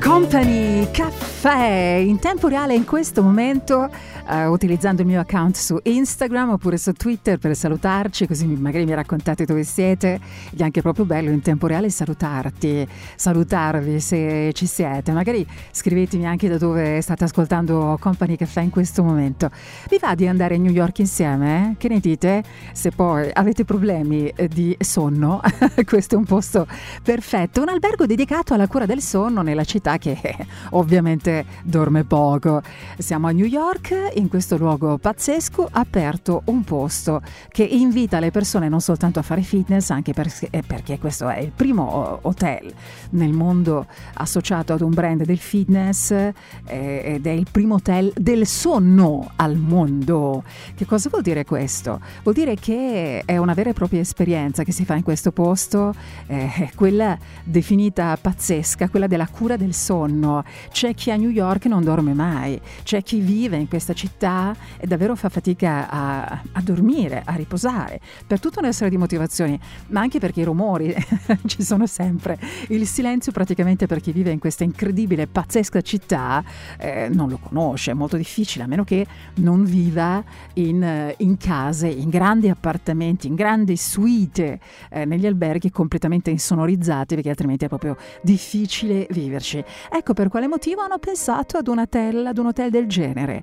[0.00, 3.90] Company Caffè in tempo reale in questo momento
[4.28, 8.94] eh, utilizzando il mio account su Instagram oppure su Twitter per salutarci così magari mi
[8.94, 10.20] raccontate dove siete
[10.52, 12.86] ed è anche proprio bello in tempo reale salutarti
[13.16, 19.02] salutarvi se ci siete magari scrivetemi anche da dove state ascoltando Company Caffè in questo
[19.02, 19.50] momento
[19.88, 21.48] vi va di andare a New York insieme?
[21.48, 21.74] eh?
[21.76, 22.42] Che ne dite?
[22.72, 25.40] Se poi avete problemi eh, di sonno,
[25.84, 26.66] questo è un posto
[27.02, 27.62] perfetto.
[27.62, 32.62] Un albergo dedicato alla cura del sonno nella città che eh, ovviamente dorme poco.
[32.98, 38.32] Siamo a New York, in questo luogo pazzesco, ha aperto un posto che invita le
[38.32, 42.18] persone non soltanto a fare fitness, anche perché, eh, perché questo è il primo oh,
[42.22, 42.72] hotel
[43.10, 46.32] nel mondo associato ad un brand del fitness eh,
[46.66, 50.42] ed è il primo hotel del sonno al mondo.
[50.74, 52.00] Che cosa vuol dire questo?
[52.24, 55.94] Vuol dire che è una vera e propria esperienza che si fa in questo posto,
[56.26, 60.42] eh, quella definita pazzesca, quella della cura del sonno.
[60.70, 64.86] C'è chi a New York non dorme mai, c'è chi vive in questa città e
[64.86, 69.58] davvero fa fatica a, a dormire, a riposare, per tutta una serie di motivazioni,
[69.88, 70.94] ma anche perché i rumori
[71.46, 72.38] ci sono sempre.
[72.68, 76.42] Il silenzio praticamente per chi vive in questa incredibile, pazzesca città
[76.78, 79.06] eh, non lo conosce, è molto difficile, a meno che
[79.36, 80.22] non viva
[80.54, 84.60] in, in case, in grandi appartamenti, in grandi suite,
[84.90, 89.62] eh, negli alberghi completamente insonorizzati, perché altrimenti è proprio difficile viverci.
[89.90, 93.42] Ecco per quale motivo hanno pensato ad un hotel, ad un hotel del genere.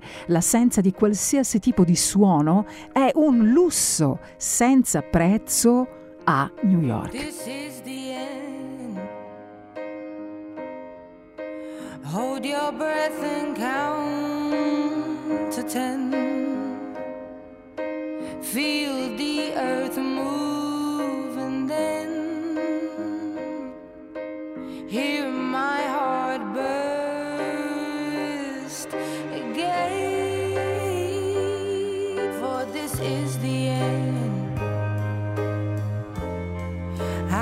[0.55, 5.85] L'assenza di qualsiasi tipo di suono è un lusso senza prezzo
[6.23, 7.13] a New York.
[12.05, 16.09] Hold your breath and count to ten.
[18.39, 23.73] Feel the earth move and then
[24.87, 26.94] hear my heart burst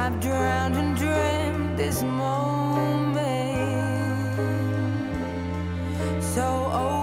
[0.05, 3.23] I've drowned and dreamt this moment.
[6.21, 7.02] So overdue,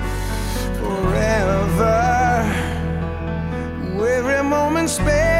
[1.01, 2.01] forever.
[4.21, 5.30] Every moment spent.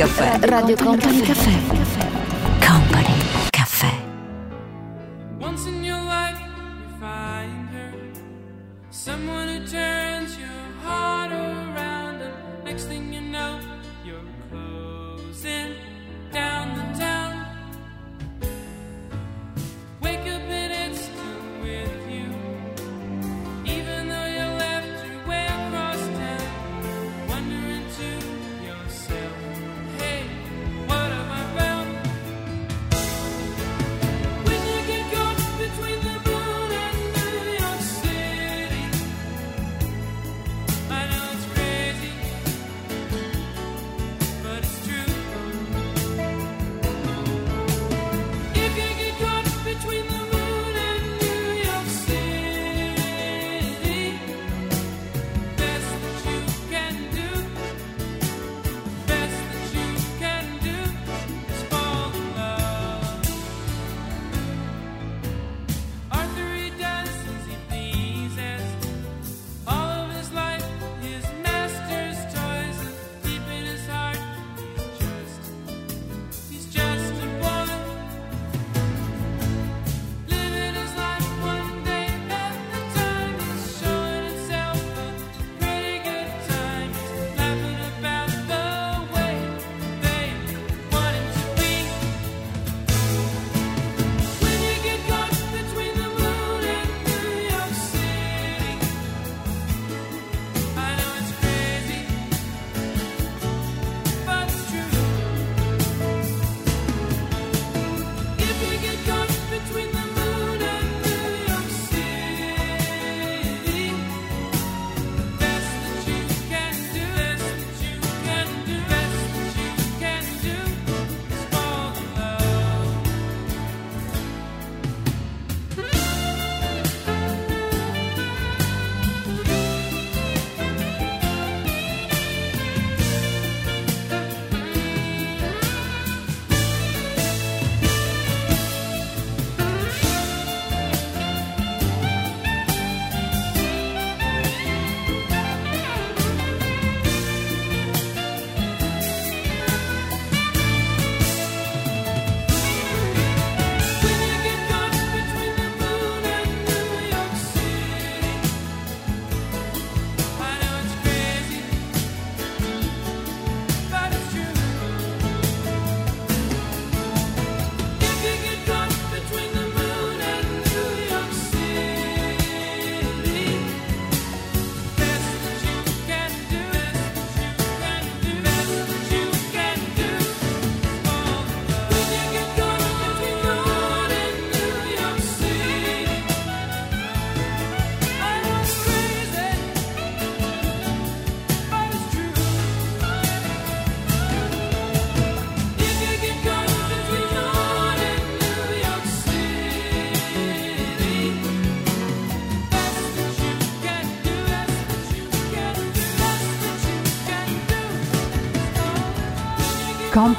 [0.00, 0.38] Caffè.
[0.46, 1.99] Radio Company Caffè.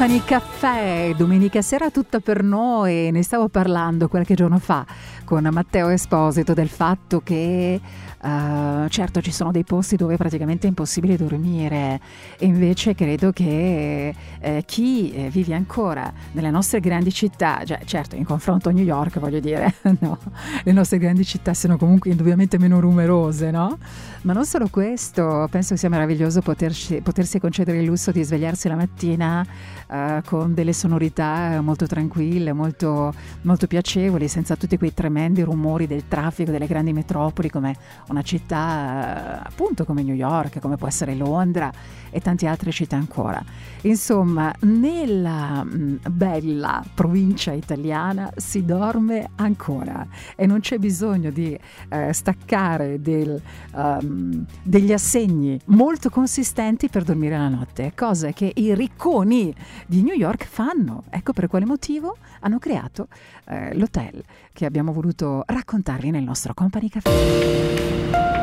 [0.02, 4.84] Company Caffè, domenica sera tutta per noi, ne stavo parlando qualche giorno fa
[5.24, 7.80] con Matteo Esposito del fatto che
[8.92, 12.00] certo ci sono dei posti dove praticamente è impossibile dormire
[12.38, 18.18] e invece credo che eh, chi eh, vive ancora nelle nostre grandi città, cioè, certo
[18.18, 20.20] in confronto a New York voglio dire, no,
[20.64, 23.78] le nostre grandi città sono comunque indubbiamente meno numerose, no?
[24.24, 28.76] Ma non solo questo, penso sia meraviglioso poterci, potersi concedere il lusso di svegliarsi la
[28.76, 29.44] mattina
[29.88, 33.14] uh, con delle sonorità molto tranquille, molto,
[33.44, 37.76] molto piacevoli, senza tutti quei tremendi rumori del traffico delle grandi metropoli come
[38.10, 41.72] una città uh, appunto come New York, come può essere Londra
[42.10, 43.44] e tante altre città ancora.
[43.82, 50.06] Insomma, nella mh, bella provincia italiana si dorme ancora
[50.36, 51.58] e non c'è bisogno di
[51.90, 53.42] uh, staccare del,
[53.74, 59.54] um, degli assegni molto consistenti per dormire la notte, cose che i ricconi
[59.88, 61.04] di New York fanno.
[61.10, 63.08] Ecco per quale motivo hanno creato
[63.46, 68.41] eh, l'hotel che abbiamo voluto raccontarvi nel nostro Company Café.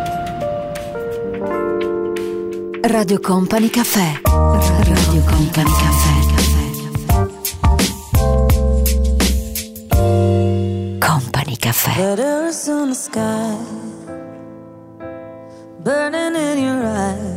[2.91, 4.23] Radio Company Caffè.
[4.25, 6.17] Radio Company Caffè.
[10.99, 12.01] Company Caffè.
[12.01, 13.59] Letters on the sky,
[15.83, 17.37] burning in your eyes.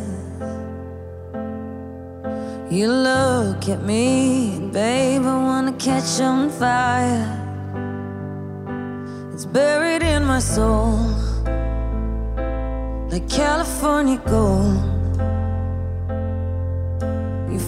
[2.69, 7.27] You look at me, babe, I wanna catch on fire.
[9.33, 10.97] It's buried in my soul,
[13.09, 15.00] like California gold.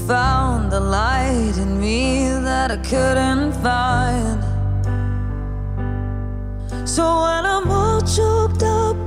[0.08, 4.44] Found the light in me that I couldn't find.
[6.86, 9.03] So when I'm all choked up,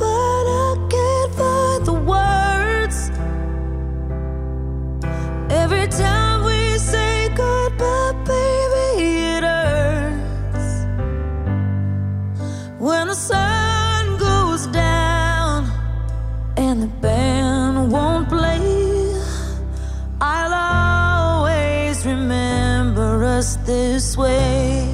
[23.37, 24.89] us this way.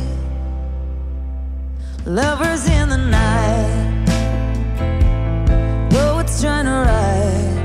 [2.04, 4.06] Lovers in the night,
[5.90, 7.60] though it's trying to ride.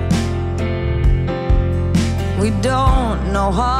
[2.39, 3.76] We don't know how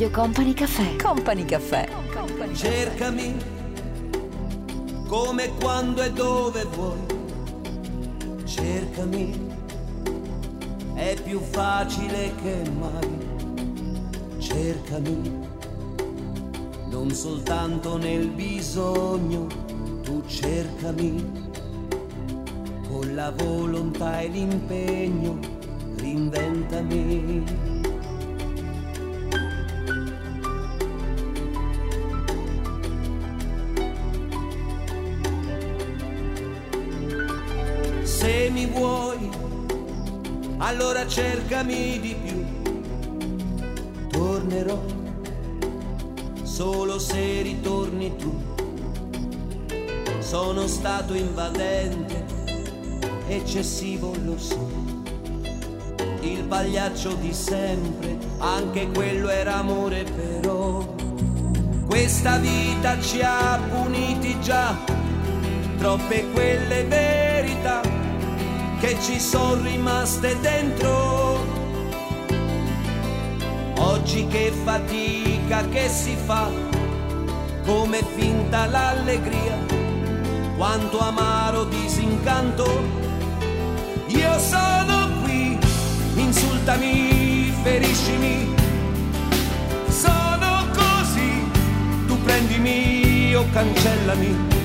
[0.00, 0.96] Radio Company Caffè.
[0.96, 1.86] Company Caffè.
[2.54, 3.36] Cercami
[5.06, 6.96] come quando e dove vuoi.
[8.44, 9.46] Cercami,
[10.94, 13.18] è più facile che mai.
[14.38, 15.38] Cercami,
[16.88, 19.48] non soltanto nel bisogno,
[20.02, 21.50] tu cercami
[22.88, 25.38] con la volontà e l'impegno
[25.96, 27.69] reinventami.
[40.70, 42.44] Allora cercami di più.
[44.08, 44.80] Tornerò
[46.42, 48.32] solo se ritorni tu.
[50.20, 52.24] Sono stato invadente,
[53.26, 54.70] eccessivo lo so.
[56.20, 60.86] Il pagliaccio di sempre, anche quello era amore però.
[61.84, 64.78] Questa vita ci ha puniti già,
[65.78, 67.89] troppe quelle verità
[68.80, 71.38] che ci sono rimaste dentro.
[73.76, 76.48] Oggi che fatica che si fa,
[77.66, 79.58] come finta l'allegria,
[80.56, 82.64] quanto amaro disincanto.
[84.06, 85.58] Io sono qui,
[86.14, 88.54] insultami, feriscimi.
[89.88, 91.50] Sono così,
[92.06, 94.59] tu prendimi o cancellami.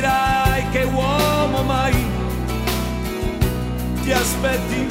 [0.00, 1.94] Dirai che uomo mai
[4.02, 4.86] ti aspetti.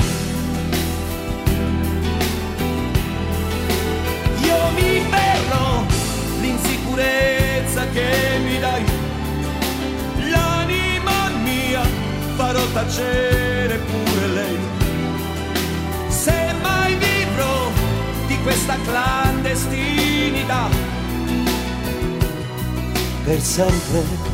[4.44, 5.84] Io mi berrò
[6.42, 8.84] l'insicurezza che mi dai,
[10.30, 11.82] l'anima mia
[12.36, 14.58] farò tacere pure lei.
[16.08, 17.72] Se mai vivrò
[18.28, 20.70] di questa clandestinità,
[23.24, 24.29] per sempre.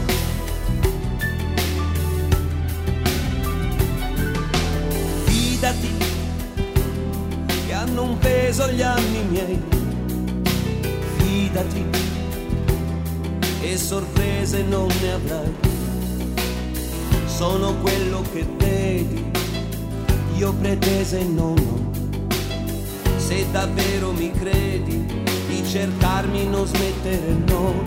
[13.85, 15.53] Sorprese non ne avrai.
[17.27, 19.23] Sono quello che vedi,
[20.37, 21.91] io pretese non ho.
[23.17, 25.05] Se davvero mi credi,
[25.47, 27.83] di cercarmi non smettere no.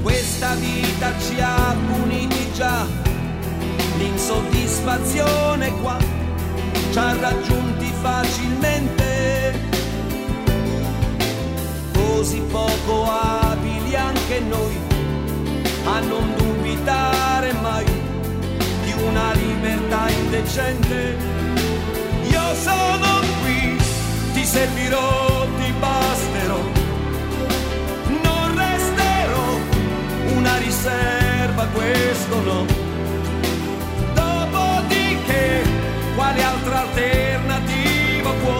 [0.00, 2.86] Questa vita ci ha puniti già,
[3.98, 5.98] l'insoddisfazione qua
[6.90, 9.04] ci ha raggiunti facilmente.
[11.92, 14.85] Così poco abili anche noi
[15.86, 17.84] a non dubitare mai
[18.84, 21.16] di una libertà indecente.
[22.28, 23.76] Io sono qui,
[24.32, 26.60] ti servirò, ti basterò.
[28.22, 29.48] Non resterò
[30.36, 32.66] una riserva, questo no.
[34.14, 35.62] Dopodiché,
[36.16, 38.58] quale altra alternativa può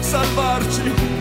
[0.00, 1.15] salvarci?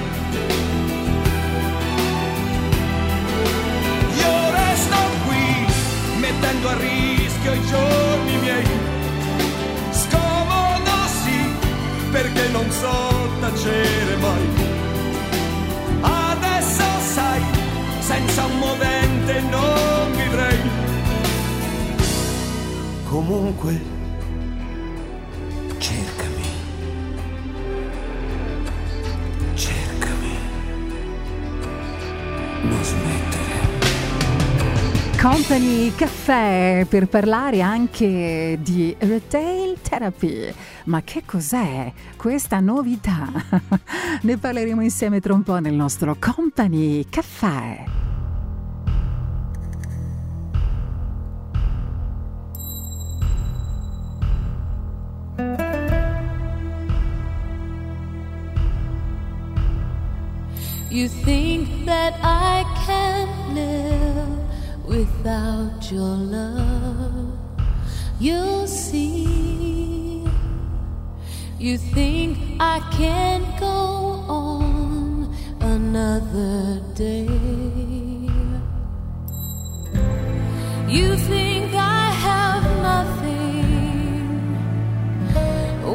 [6.46, 8.66] Mettendo a rischio i giorni miei.
[9.90, 11.40] Scomodo sì,
[12.12, 14.48] perché non so tacere mai.
[16.02, 17.42] Adesso sai,
[18.00, 20.60] senza un movente non vivrei.
[23.10, 23.95] Comunque,
[35.28, 40.54] Company Caffè per parlare anche di retail therapy.
[40.84, 43.28] Ma che cos'è questa novità?
[44.22, 47.86] ne parleremo insieme tra un po' nel nostro Company Caffè.
[60.92, 63.35] You think that I can
[64.96, 67.38] without your love?
[68.18, 70.24] You'll see.
[71.60, 73.76] You think I can't go
[74.30, 77.28] on another day?
[80.88, 83.68] You think I have nothing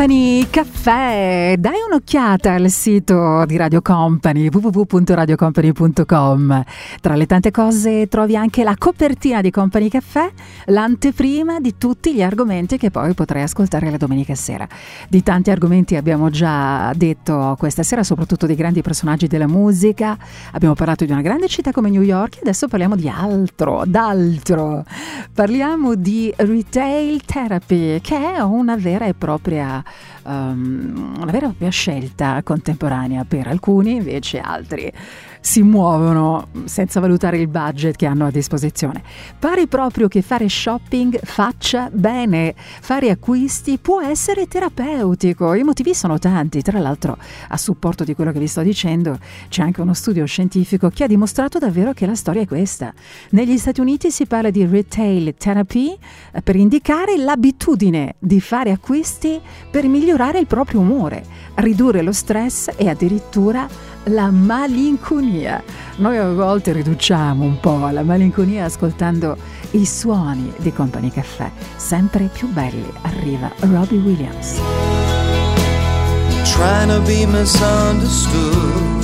[0.00, 6.64] 他に Caffè, dai un'occhiata al sito di Radio Company www.radiocompany.com.
[7.00, 10.30] Tra le tante cose trovi anche la copertina di Company Caffè,
[10.66, 14.68] l'anteprima di tutti gli argomenti che poi potrai ascoltare la domenica sera.
[15.08, 20.16] Di tanti argomenti abbiamo già detto questa sera, soprattutto dei grandi personaggi della musica.
[20.52, 24.84] Abbiamo parlato di una grande città come New York e adesso parliamo di altro, d'altro.
[25.34, 29.82] Parliamo di retail therapy, che è una vera e propria
[30.30, 34.92] um, una vera e propria scelta contemporanea per alcuni, invece altri
[35.40, 39.02] si muovono senza valutare il budget che hanno a disposizione.
[39.38, 46.18] Pare proprio che fare shopping faccia bene, fare acquisti può essere terapeutico, i motivi sono
[46.18, 47.16] tanti, tra l'altro
[47.48, 49.18] a supporto di quello che vi sto dicendo
[49.48, 52.92] c'è anche uno studio scientifico che ha dimostrato davvero che la storia è questa.
[53.30, 55.96] Negli Stati Uniti si parla di retail therapy
[56.32, 59.40] eh, per indicare l'abitudine di fare acquisti
[59.70, 63.68] per migliorare il proprio umore, ridurre lo stress e addirittura
[64.04, 65.62] la malinconia.
[65.96, 69.36] Noi a volte riduciamo un po' la malinconia ascoltando
[69.72, 72.90] i suoni di Company Caffè, sempre più belli.
[73.02, 74.58] Arriva Robbie Williams.
[76.60, 79.02] trying to be misunderstood.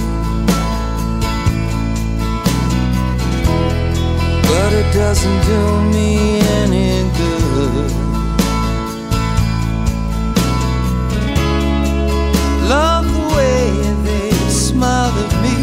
[4.48, 5.62] But it doesn't do
[5.94, 7.93] me any good.
[12.68, 13.95] Love the way
[14.76, 15.56] they smiled at me,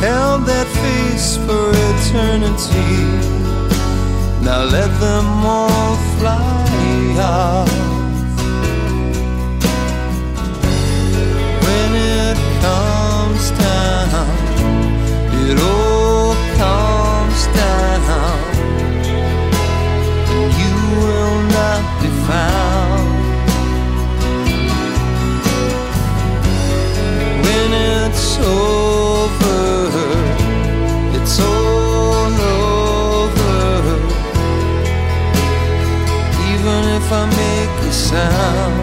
[0.00, 2.92] held that face for eternity.
[4.44, 7.68] Now let them all fly off.
[11.64, 12.91] when it comes
[38.12, 38.76] sound.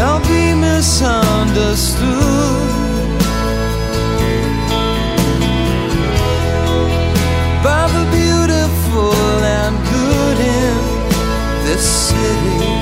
[0.00, 2.00] I'll be misunderstood.
[7.64, 9.14] By the beautiful
[9.58, 10.76] and good in
[11.64, 12.81] this city.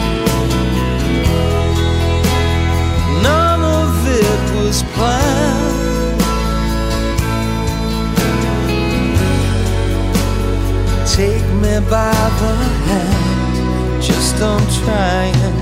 [11.70, 12.52] me by the
[12.88, 14.02] hand.
[14.02, 15.58] Just don't try and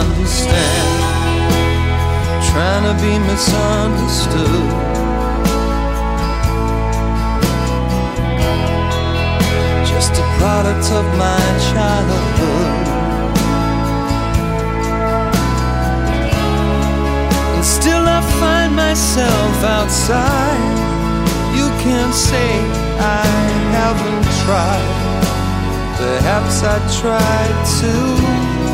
[0.00, 0.92] understand.
[2.50, 4.70] Trying to be misunderstood.
[9.92, 12.86] Just a product of my childhood.
[17.54, 20.64] And still I find myself outside.
[21.58, 22.50] You can't say
[22.98, 23.26] I
[23.76, 25.03] haven't tried.
[26.04, 28.12] Perhaps I tried too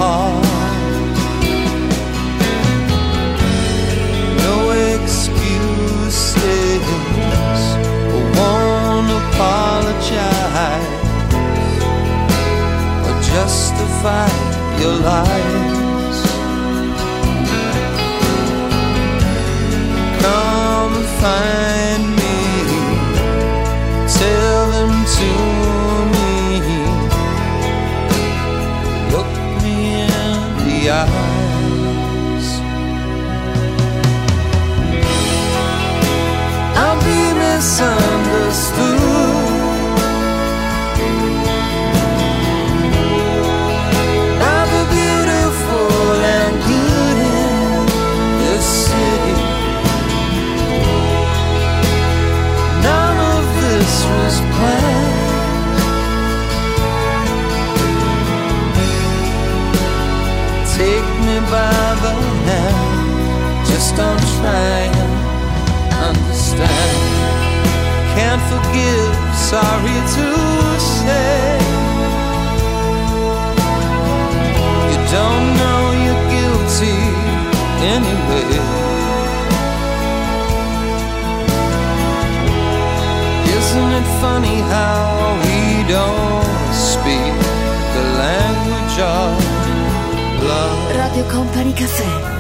[0.01, 0.45] hard.
[4.45, 4.57] No
[4.95, 6.19] excuses.
[8.15, 10.91] I won't apologize
[13.07, 14.31] or justify
[14.81, 16.19] your lies.
[20.21, 22.39] Come find me.
[24.19, 25.50] Tell them to
[36.77, 38.20] I'll be missing.
[68.51, 69.15] forgive,
[69.53, 70.27] sorry to
[70.97, 71.59] say.
[74.91, 76.99] You don't know you're guilty
[77.97, 78.51] anyway.
[83.57, 84.99] Isn't it funny how
[85.45, 85.59] we
[85.97, 87.37] don't speak
[87.95, 89.31] the language of
[90.49, 90.79] love?
[90.97, 92.40] Radio Company Cafe.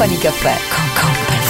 [0.00, 0.54] Company Caffè.
[0.72, 1.44] Con Company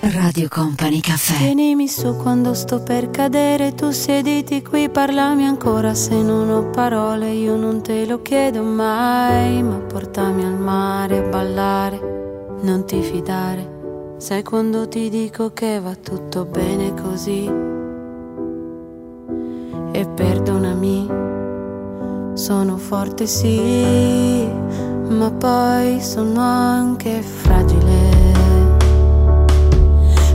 [0.00, 0.16] Caffè.
[0.16, 1.36] Radio Company Caffè.
[1.36, 7.28] Tienimi su quando sto per cadere, tu siediti qui, parlami ancora se non ho parole,
[7.32, 14.16] io non te lo chiedo mai, ma portami al mare a ballare, non ti fidare,
[14.16, 17.52] sai quando ti dico che va tutto bene così.
[19.92, 21.06] E perdonami,
[22.32, 24.37] sono forte sì,
[25.28, 28.36] ma poi sono anche fragile.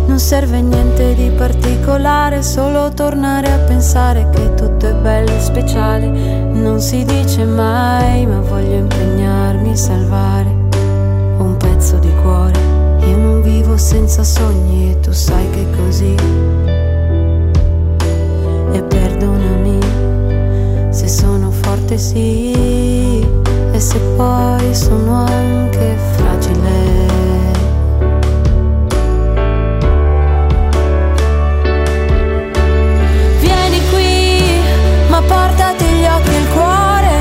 [0.05, 6.07] Non serve niente di particolare, solo tornare a pensare che tutto è bello e speciale.
[6.51, 10.49] Non si dice mai, ma voglio impegnarmi a salvare
[11.37, 12.59] un pezzo di cuore.
[13.07, 16.15] Io non vivo senza sogni e tu sai che è così.
[18.73, 19.79] E perdonami
[20.91, 23.22] se sono forte sì,
[23.73, 26.77] e se poi sono anche fragile.
[33.39, 34.41] Vieni qui,
[35.09, 37.11] ma portati gli occhi e il cuore.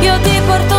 [0.00, 0.73] Io ti porto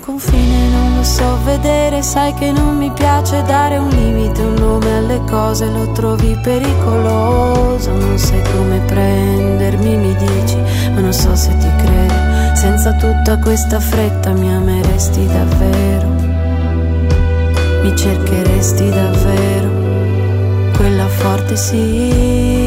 [0.00, 4.96] confine non lo so vedere, sai che non mi piace dare un limite, un nome
[4.96, 10.56] alle cose, lo trovi pericoloso, non sai come prendermi, mi dici,
[10.92, 16.08] ma non so se ti credo, senza tutta questa fretta mi ameresti davvero,
[17.82, 19.70] mi cercheresti davvero,
[20.76, 22.59] quella forte sì,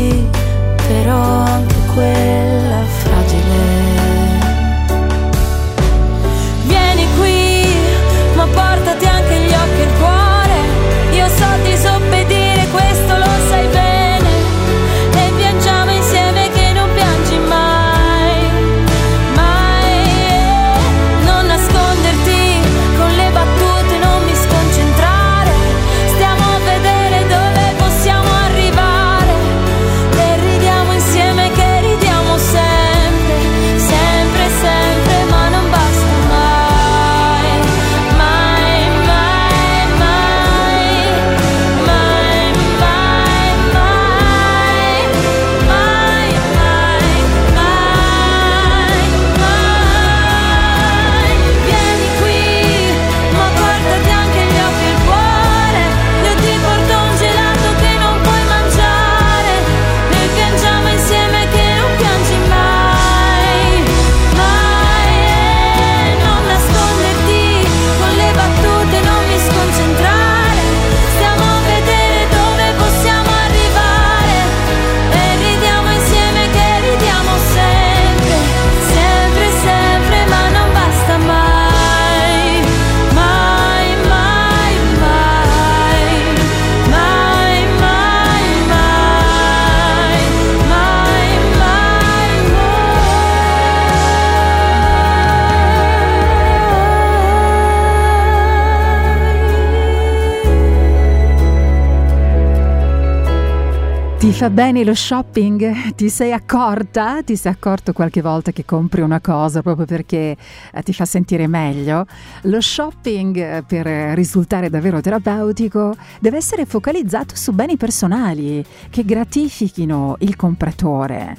[104.44, 105.94] fa bene lo shopping?
[105.95, 107.24] Ti sei accorta?
[107.24, 110.36] Ti sei accorto qualche volta che compri una cosa proprio perché
[110.74, 112.06] eh, ti fa sentire meglio?
[112.41, 120.18] Lo shopping, eh, per risultare davvero terapeutico, deve essere focalizzato su beni personali che gratifichino
[120.20, 121.38] il compratore.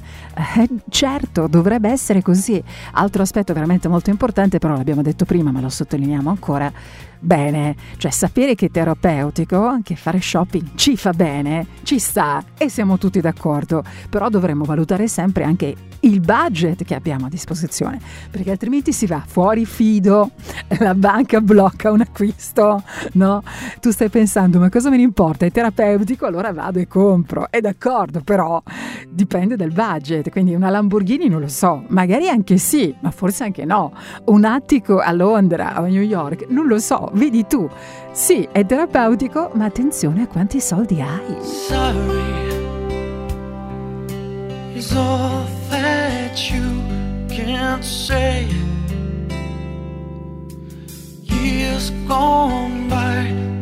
[0.57, 2.59] Eh, certo, dovrebbe essere così.
[2.93, 6.73] Altro aspetto veramente molto importante, però l'abbiamo detto prima, ma lo sottolineiamo ancora
[7.25, 12.69] bene, cioè sapere che è terapeutico, che fare shopping ci fa bene, ci sta e
[12.69, 15.75] siamo tutti d'accordo, però dovremmo valutare sempre anche
[16.05, 17.99] il budget che abbiamo a disposizione,
[18.29, 20.31] perché altrimenti si va fuori fido,
[20.79, 22.83] la banca blocca un acquisto,
[23.13, 23.43] no?
[23.79, 25.45] Tu stai pensando, ma cosa me ne importa?
[25.45, 27.47] È terapeutico, allora vado e compro.
[27.49, 28.61] È d'accordo, però
[29.09, 33.65] dipende dal budget, quindi una Lamborghini non lo so, magari anche sì, ma forse anche
[33.65, 33.91] no.
[34.25, 37.69] Un attico a Londra o a New York, non lo so, vedi tu.
[38.11, 41.43] Sì, è terapeutico, ma attenzione a quanti soldi hai.
[41.43, 42.35] Sorry
[44.75, 46.81] is all that you
[47.29, 48.45] can say.
[51.23, 53.17] Years gone by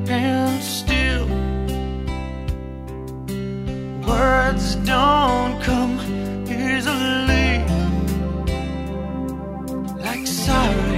[0.09, 1.27] and still
[4.07, 5.99] words don't come
[6.49, 7.63] easily.
[10.03, 10.92] Like sorry,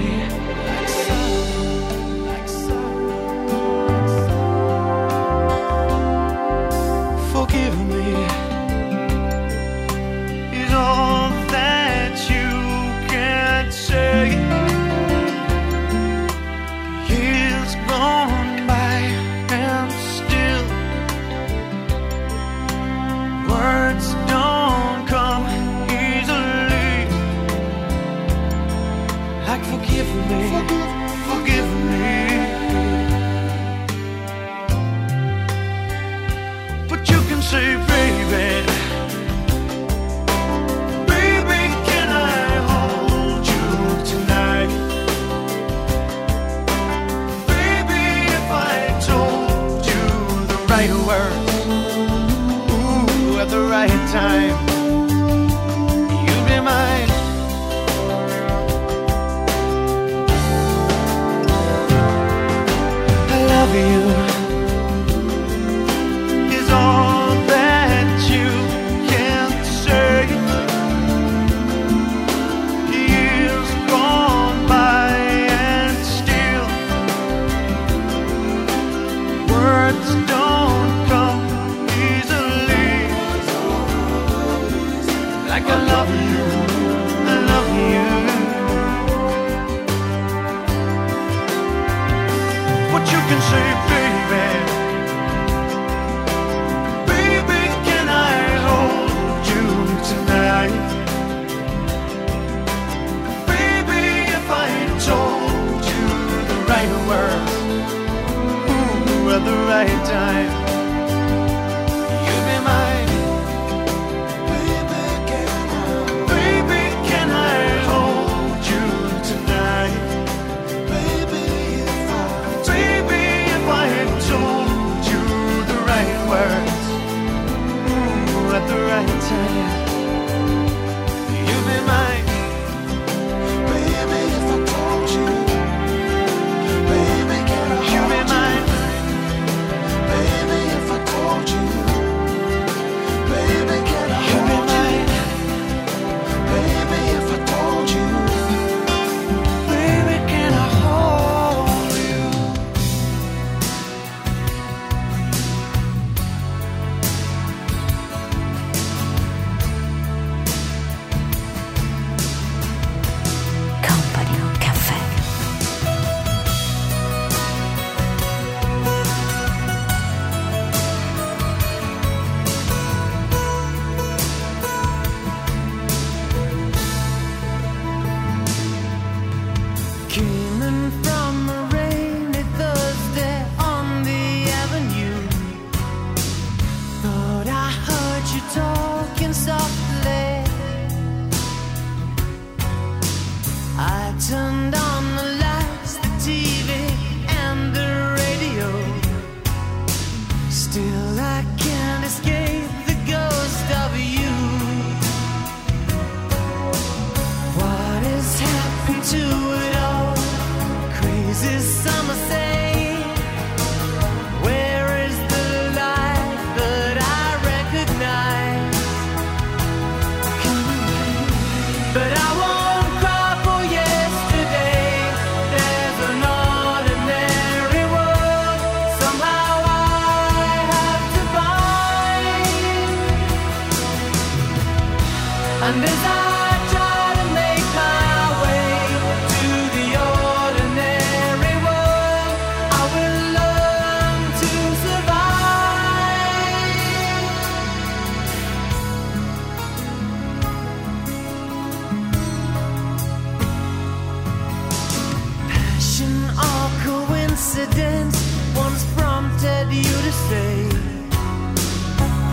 [257.65, 260.69] coincidence once prompted you to say,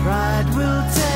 [0.03, 1.12] Pride will tear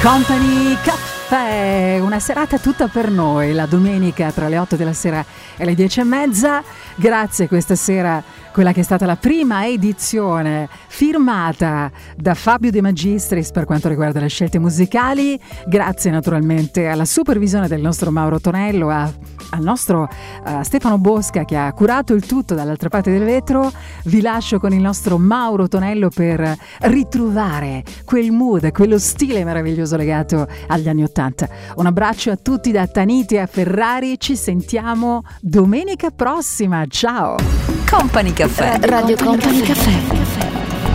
[0.00, 5.24] Company Caffè, una serata tutta per noi, la domenica tra le 8 della sera
[5.56, 6.62] e le 10 e mezza.
[6.94, 8.22] Grazie questa sera,
[8.58, 14.18] quella che è stata la prima edizione firmata da Fabio De Magistris per quanto riguarda
[14.18, 15.38] le scelte musicali.
[15.68, 19.08] Grazie naturalmente alla supervisione del nostro Mauro Tonello, a-
[19.50, 20.08] al nostro
[20.44, 23.70] eh, Stefano Bosca che ha curato il tutto dall'altra parte del vetro.
[24.06, 30.48] Vi lascio con il nostro Mauro Tonello per ritrovare quel mood, quello stile meraviglioso legato
[30.66, 31.48] agli anni Ottanta.
[31.76, 37.77] Un abbraccio a tutti da Taniti a Ferrari, ci sentiamo domenica prossima, ciao!
[37.88, 38.78] Company Caffè.
[38.82, 39.92] Radio Company Caffè.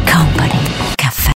[0.06, 0.63] Company.